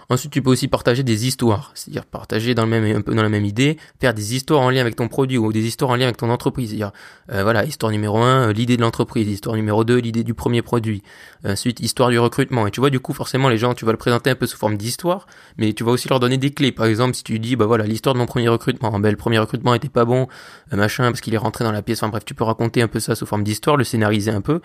Ensuite, 0.09 0.31
tu 0.31 0.41
peux 0.41 0.51
aussi 0.51 0.69
partager 0.69 1.03
des 1.03 1.27
histoires, 1.27 1.73
c'est-à-dire 1.75 2.05
partager 2.05 2.55
dans 2.55 2.63
le 2.65 2.69
même, 2.69 2.97
un 2.97 3.01
peu 3.01 3.15
dans 3.15 3.25
la 3.25 3.29
même 3.29 3.45
idée, 3.45 3.77
faire 4.01 4.15
des 4.15 4.37
histoires 4.37 4.61
en 4.61 4.71
lien 4.71 4.81
avec 4.81 4.95
ton 4.95 5.09
produit 5.09 5.37
ou 5.37 5.53
des 5.53 5.67
histoires 5.67 5.91
en 5.91 5.97
lien 5.97 6.05
avec 6.05 6.17
ton 6.17 6.31
entreprise. 6.31 6.69
C'est-à-dire, 6.69 6.93
euh, 7.33 7.43
voilà, 7.43 7.65
histoire 7.65 7.91
numéro 7.91 8.19
1, 8.19 8.49
euh, 8.49 8.53
l'idée 8.53 8.77
de 8.77 8.83
l'entreprise, 8.83 9.29
histoire 9.29 9.57
numéro 9.57 9.83
2, 9.85 9.97
l'idée 9.97 10.23
du 10.23 10.33
premier 10.33 10.63
produit. 10.63 11.03
Ensuite, 11.45 11.81
histoire 11.81 12.11
du 12.11 12.19
recrutement. 12.21 12.69
Et 12.69 12.71
tu 12.71 12.79
vois, 12.79 12.91
du 12.91 13.01
coup, 13.01 13.13
forcément, 13.13 13.49
les 13.49 13.59
gens, 13.59 13.75
tu 13.75 13.85
vas 13.85 13.93
le 13.93 13.99
présenter 13.99 14.31
un 14.31 14.37
peu 14.37 14.47
sous 14.47 14.57
forme 14.57 14.77
d'histoire, 14.77 15.27
mais 15.59 15.73
tu 15.73 15.83
vas 15.83 15.91
aussi 15.91 16.09
leur 16.09 16.21
donner 16.21 16.39
des 16.39 16.51
clés. 16.51 16.71
Par 16.71 16.87
exemple, 16.87 17.15
si 17.15 17.25
tu 17.25 17.41
dis, 17.41 17.57
bah 17.57 17.67
voilà, 17.67 17.85
l'histoire 17.85 18.15
de 18.15 18.21
mon 18.21 18.27
premier 18.27 18.49
recrutement. 18.49 18.97
Ben, 19.01 19.11
le 19.11 19.17
premier 19.17 19.41
recrutement 19.41 19.75
était 19.75 19.89
pas 19.89 20.05
bon, 20.05 20.29
euh, 20.73 20.77
machin, 20.77 21.05
parce 21.05 21.21
qu'il 21.21 21.35
est 21.35 21.39
rentré 21.39 21.65
dans 21.65 21.73
la 21.73 21.83
pièce. 21.83 21.99
Enfin 22.03 22.11
bref, 22.11 22.25
tu 22.25 22.35
peux 22.35 22.45
raconter 22.45 22.81
un 22.81 22.89
peu 22.89 23.01
ça 23.01 23.17
sous 23.17 23.27
forme 23.27 23.43
d'histoire, 23.43 23.77
le 23.77 23.85
scénariser 23.85 24.31
un 24.31 24.41
peu. 24.41 24.61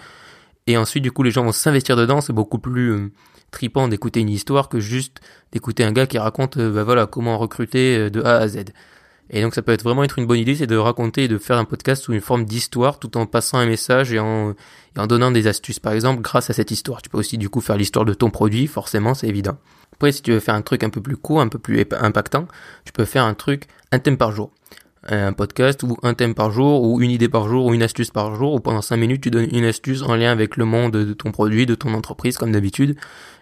Et 0.67 0.77
ensuite, 0.77 1.01
du 1.01 1.11
coup, 1.11 1.23
les 1.23 1.31
gens 1.31 1.43
vont 1.43 1.51
s'investir 1.51 1.95
dedans. 1.95 2.21
C'est 2.21 2.33
beaucoup 2.33 2.59
plus 2.59 3.11
tripant 3.51 3.87
d'écouter 3.87 4.21
une 4.21 4.29
histoire 4.29 4.69
que 4.69 4.79
juste 4.79 5.19
d'écouter 5.51 5.83
un 5.83 5.91
gars 5.91 6.07
qui 6.07 6.17
raconte 6.17 6.57
euh, 6.57 6.71
bah 6.71 6.83
voilà 6.83 7.05
comment 7.05 7.37
recruter 7.37 7.97
euh, 7.97 8.09
de 8.09 8.21
A 8.21 8.37
à 8.37 8.47
Z. 8.47 8.65
Et 9.33 9.41
donc 9.41 9.55
ça 9.55 9.61
peut 9.61 9.71
être 9.71 9.83
vraiment 9.83 10.03
être 10.03 10.19
une 10.19 10.25
bonne 10.25 10.39
idée, 10.39 10.55
c'est 10.55 10.67
de 10.67 10.75
raconter 10.75 11.23
et 11.25 11.27
de 11.29 11.37
faire 11.37 11.57
un 11.57 11.63
podcast 11.63 12.03
sous 12.03 12.13
une 12.13 12.19
forme 12.21 12.43
d'histoire 12.43 12.99
tout 12.99 13.15
en 13.17 13.25
passant 13.25 13.59
un 13.59 13.65
message 13.65 14.11
et 14.11 14.19
en, 14.19 14.51
et 14.51 14.99
en 14.99 15.07
donnant 15.07 15.31
des 15.31 15.47
astuces. 15.47 15.79
Par 15.79 15.93
exemple, 15.93 16.21
grâce 16.21 16.49
à 16.49 16.53
cette 16.53 16.71
histoire, 16.71 17.01
tu 17.01 17.09
peux 17.09 17.17
aussi 17.17 17.37
du 17.37 17.47
coup 17.47 17.61
faire 17.61 17.77
l'histoire 17.77 18.03
de 18.03 18.13
ton 18.13 18.29
produit, 18.29 18.67
forcément, 18.67 19.13
c'est 19.13 19.27
évident. 19.27 19.57
Après, 19.93 20.11
si 20.11 20.21
tu 20.21 20.31
veux 20.31 20.41
faire 20.41 20.55
un 20.55 20.61
truc 20.61 20.83
un 20.83 20.89
peu 20.89 20.99
plus 20.99 21.15
court, 21.15 21.39
un 21.39 21.47
peu 21.47 21.59
plus 21.59 21.85
impactant, 21.91 22.47
tu 22.83 22.91
peux 22.91 23.05
faire 23.05 23.23
un 23.23 23.33
truc 23.33 23.67
un 23.93 23.99
thème 23.99 24.17
par 24.17 24.33
jour 24.33 24.51
un 25.07 25.33
podcast 25.33 25.81
ou 25.83 25.97
un 26.03 26.13
thème 26.13 26.35
par 26.35 26.51
jour 26.51 26.83
ou 26.83 27.01
une 27.01 27.09
idée 27.09 27.29
par 27.29 27.47
jour 27.47 27.65
ou 27.65 27.73
une 27.73 27.81
astuce 27.81 28.11
par 28.11 28.35
jour 28.35 28.53
ou 28.53 28.59
pendant 28.59 28.81
5 28.81 28.97
minutes 28.97 29.21
tu 29.23 29.31
donnes 29.31 29.47
une 29.51 29.65
astuce 29.65 30.03
en 30.03 30.15
lien 30.15 30.31
avec 30.31 30.57
le 30.57 30.65
monde 30.65 30.91
de 30.91 31.13
ton 31.13 31.31
produit, 31.31 31.65
de 31.65 31.75
ton 31.75 31.93
entreprise 31.93 32.37
comme 32.37 32.51
d'habitude. 32.51 32.95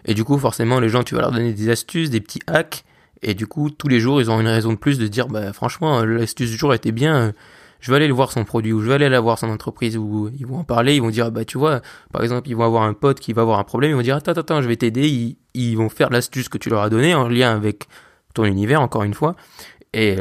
Et 0.06 0.14
du 0.14 0.24
coup 0.24 0.38
forcément 0.38 0.80
les 0.80 0.88
gens 0.88 1.02
tu 1.02 1.14
vas 1.14 1.20
leur 1.20 1.32
donner 1.32 1.52
des 1.52 1.68
astuces, 1.68 2.08
des 2.08 2.20
petits 2.20 2.40
hacks. 2.46 2.84
Et 3.22 3.34
du 3.34 3.46
coup 3.46 3.68
tous 3.70 3.88
les 3.88 4.00
jours 4.00 4.20
ils 4.22 4.30
ont 4.30 4.40
une 4.40 4.48
raison 4.48 4.72
de 4.72 4.78
plus 4.78 4.98
de 4.98 5.06
dire 5.06 5.28
bah 5.28 5.52
franchement 5.52 6.02
l'astuce 6.02 6.50
du 6.50 6.56
jour 6.56 6.72
était 6.72 6.92
bien, 6.92 7.34
je 7.80 7.90
vais 7.90 7.96
aller 7.96 8.08
le 8.08 8.14
voir 8.14 8.32
son 8.32 8.44
produit 8.44 8.72
ou 8.72 8.80
je 8.80 8.88
vais 8.88 8.94
aller 8.94 9.10
la 9.10 9.20
voir 9.20 9.38
son 9.38 9.50
entreprise 9.50 9.98
ou 9.98 10.30
ils 10.38 10.46
vont 10.46 10.60
en 10.60 10.64
parler, 10.64 10.96
ils 10.96 11.02
vont 11.02 11.10
dire 11.10 11.30
bah 11.30 11.44
tu 11.44 11.58
vois 11.58 11.82
par 12.10 12.22
exemple 12.22 12.48
ils 12.48 12.56
vont 12.56 12.64
avoir 12.64 12.84
un 12.84 12.94
pote 12.94 13.20
qui 13.20 13.34
va 13.34 13.42
avoir 13.42 13.58
un 13.58 13.64
problème, 13.64 13.90
ils 13.90 13.96
vont 13.96 14.02
dire 14.02 14.16
attends 14.16 14.32
attends 14.32 14.62
je 14.62 14.68
vais 14.68 14.76
t'aider, 14.76 15.36
ils 15.52 15.74
vont 15.76 15.90
faire 15.90 16.08
l'astuce 16.08 16.48
que 16.48 16.56
tu 16.56 16.70
leur 16.70 16.80
as 16.80 16.88
donnée 16.88 17.14
en 17.14 17.28
lien 17.28 17.54
avec 17.54 17.86
ton 18.32 18.46
univers 18.46 18.80
encore 18.80 19.02
une 19.02 19.12
fois 19.12 19.36
Et 19.92 20.16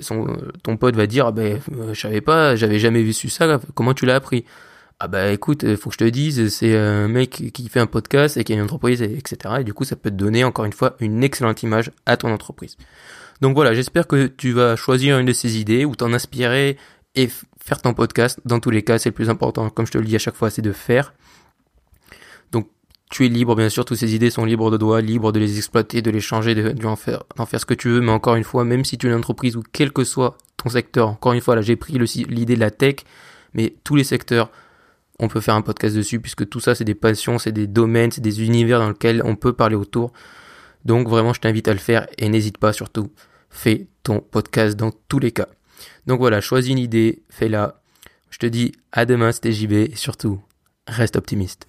son, 0.00 0.36
ton 0.62 0.76
pote 0.76 0.96
va 0.96 1.06
dire, 1.06 1.26
ah 1.26 1.32
ben, 1.32 1.58
je 1.92 1.98
savais 1.98 2.20
pas, 2.20 2.56
j'avais 2.56 2.78
jamais 2.78 3.02
vu 3.02 3.12
ça, 3.12 3.60
comment 3.74 3.94
tu 3.94 4.04
l'as 4.04 4.16
appris? 4.16 4.44
Ah 5.00 5.08
bah 5.08 5.32
écoute, 5.32 5.64
il 5.64 5.76
faut 5.76 5.90
que 5.90 5.94
je 5.94 6.04
te 6.04 6.08
dise, 6.08 6.48
c'est 6.48 6.76
un 6.76 7.08
mec 7.08 7.50
qui 7.52 7.68
fait 7.68 7.80
un 7.80 7.86
podcast 7.86 8.36
et 8.36 8.44
qui 8.44 8.52
a 8.52 8.56
une 8.56 8.62
entreprise, 8.62 9.02
etc. 9.02 9.56
Et 9.60 9.64
du 9.64 9.74
coup, 9.74 9.84
ça 9.84 9.96
peut 9.96 10.10
te 10.10 10.14
donner 10.14 10.44
encore 10.44 10.66
une 10.66 10.72
fois 10.72 10.96
une 11.00 11.24
excellente 11.24 11.62
image 11.62 11.90
à 12.06 12.16
ton 12.16 12.32
entreprise. 12.32 12.76
Donc 13.40 13.54
voilà, 13.54 13.74
j'espère 13.74 14.06
que 14.06 14.26
tu 14.26 14.52
vas 14.52 14.76
choisir 14.76 15.18
une 15.18 15.26
de 15.26 15.32
ces 15.32 15.58
idées 15.58 15.84
ou 15.84 15.96
t'en 15.96 16.12
inspirer 16.12 16.76
et 17.16 17.28
faire 17.58 17.82
ton 17.82 17.92
podcast. 17.92 18.40
Dans 18.44 18.60
tous 18.60 18.70
les 18.70 18.82
cas, 18.82 18.98
c'est 18.98 19.08
le 19.08 19.14
plus 19.14 19.30
important, 19.30 19.68
comme 19.70 19.86
je 19.86 19.92
te 19.92 19.98
le 19.98 20.04
dis 20.04 20.14
à 20.16 20.18
chaque 20.20 20.36
fois, 20.36 20.50
c'est 20.50 20.62
de 20.62 20.72
faire. 20.72 21.12
Tu 23.14 23.24
es 23.24 23.28
libre, 23.28 23.54
bien 23.54 23.68
sûr, 23.68 23.84
toutes 23.84 23.98
ces 23.98 24.16
idées 24.16 24.28
sont 24.28 24.44
libres 24.44 24.72
de 24.72 24.76
doigts, 24.76 25.00
libres 25.00 25.30
de 25.30 25.38
les 25.38 25.56
exploiter, 25.56 26.02
de 26.02 26.10
les 26.10 26.20
changer, 26.20 26.56
d'en 26.74 26.96
faire, 26.96 27.22
d'en 27.36 27.46
faire 27.46 27.60
ce 27.60 27.64
que 27.64 27.72
tu 27.72 27.88
veux. 27.88 28.00
Mais 28.00 28.10
encore 28.10 28.34
une 28.34 28.42
fois, 28.42 28.64
même 28.64 28.84
si 28.84 28.98
tu 28.98 29.06
es 29.06 29.10
une 29.10 29.14
entreprise 29.14 29.54
ou 29.54 29.62
quel 29.70 29.92
que 29.92 30.02
soit 30.02 30.36
ton 30.56 30.68
secteur, 30.68 31.10
encore 31.10 31.32
une 31.32 31.40
fois, 31.40 31.54
là 31.54 31.62
j'ai 31.62 31.76
pris 31.76 31.92
l'idée 31.92 32.56
de 32.56 32.60
la 32.60 32.72
tech, 32.72 32.96
mais 33.52 33.76
tous 33.84 33.94
les 33.94 34.02
secteurs, 34.02 34.50
on 35.20 35.28
peut 35.28 35.38
faire 35.38 35.54
un 35.54 35.62
podcast 35.62 35.94
dessus 35.94 36.18
puisque 36.18 36.48
tout 36.48 36.58
ça 36.58 36.74
c'est 36.74 36.82
des 36.82 36.96
passions, 36.96 37.38
c'est 37.38 37.52
des 37.52 37.68
domaines, 37.68 38.10
c'est 38.10 38.20
des 38.20 38.42
univers 38.42 38.80
dans 38.80 38.88
lesquels 38.88 39.22
on 39.24 39.36
peut 39.36 39.52
parler 39.52 39.76
autour. 39.76 40.12
Donc 40.84 41.08
vraiment 41.08 41.32
je 41.32 41.40
t'invite 41.40 41.68
à 41.68 41.72
le 41.72 41.78
faire 41.78 42.08
et 42.18 42.28
n'hésite 42.28 42.58
pas 42.58 42.72
surtout, 42.72 43.12
fais 43.48 43.86
ton 44.02 44.18
podcast 44.18 44.74
dans 44.74 44.90
tous 45.06 45.20
les 45.20 45.30
cas. 45.30 45.46
Donc 46.08 46.18
voilà, 46.18 46.40
choisis 46.40 46.72
une 46.72 46.80
idée, 46.80 47.22
fais-la. 47.30 47.80
Je 48.30 48.38
te 48.38 48.46
dis 48.46 48.72
à 48.90 49.06
demain 49.06 49.30
c'était 49.30 49.52
JB 49.52 49.72
et 49.72 49.92
surtout 49.94 50.40
reste 50.88 51.14
optimiste. 51.14 51.68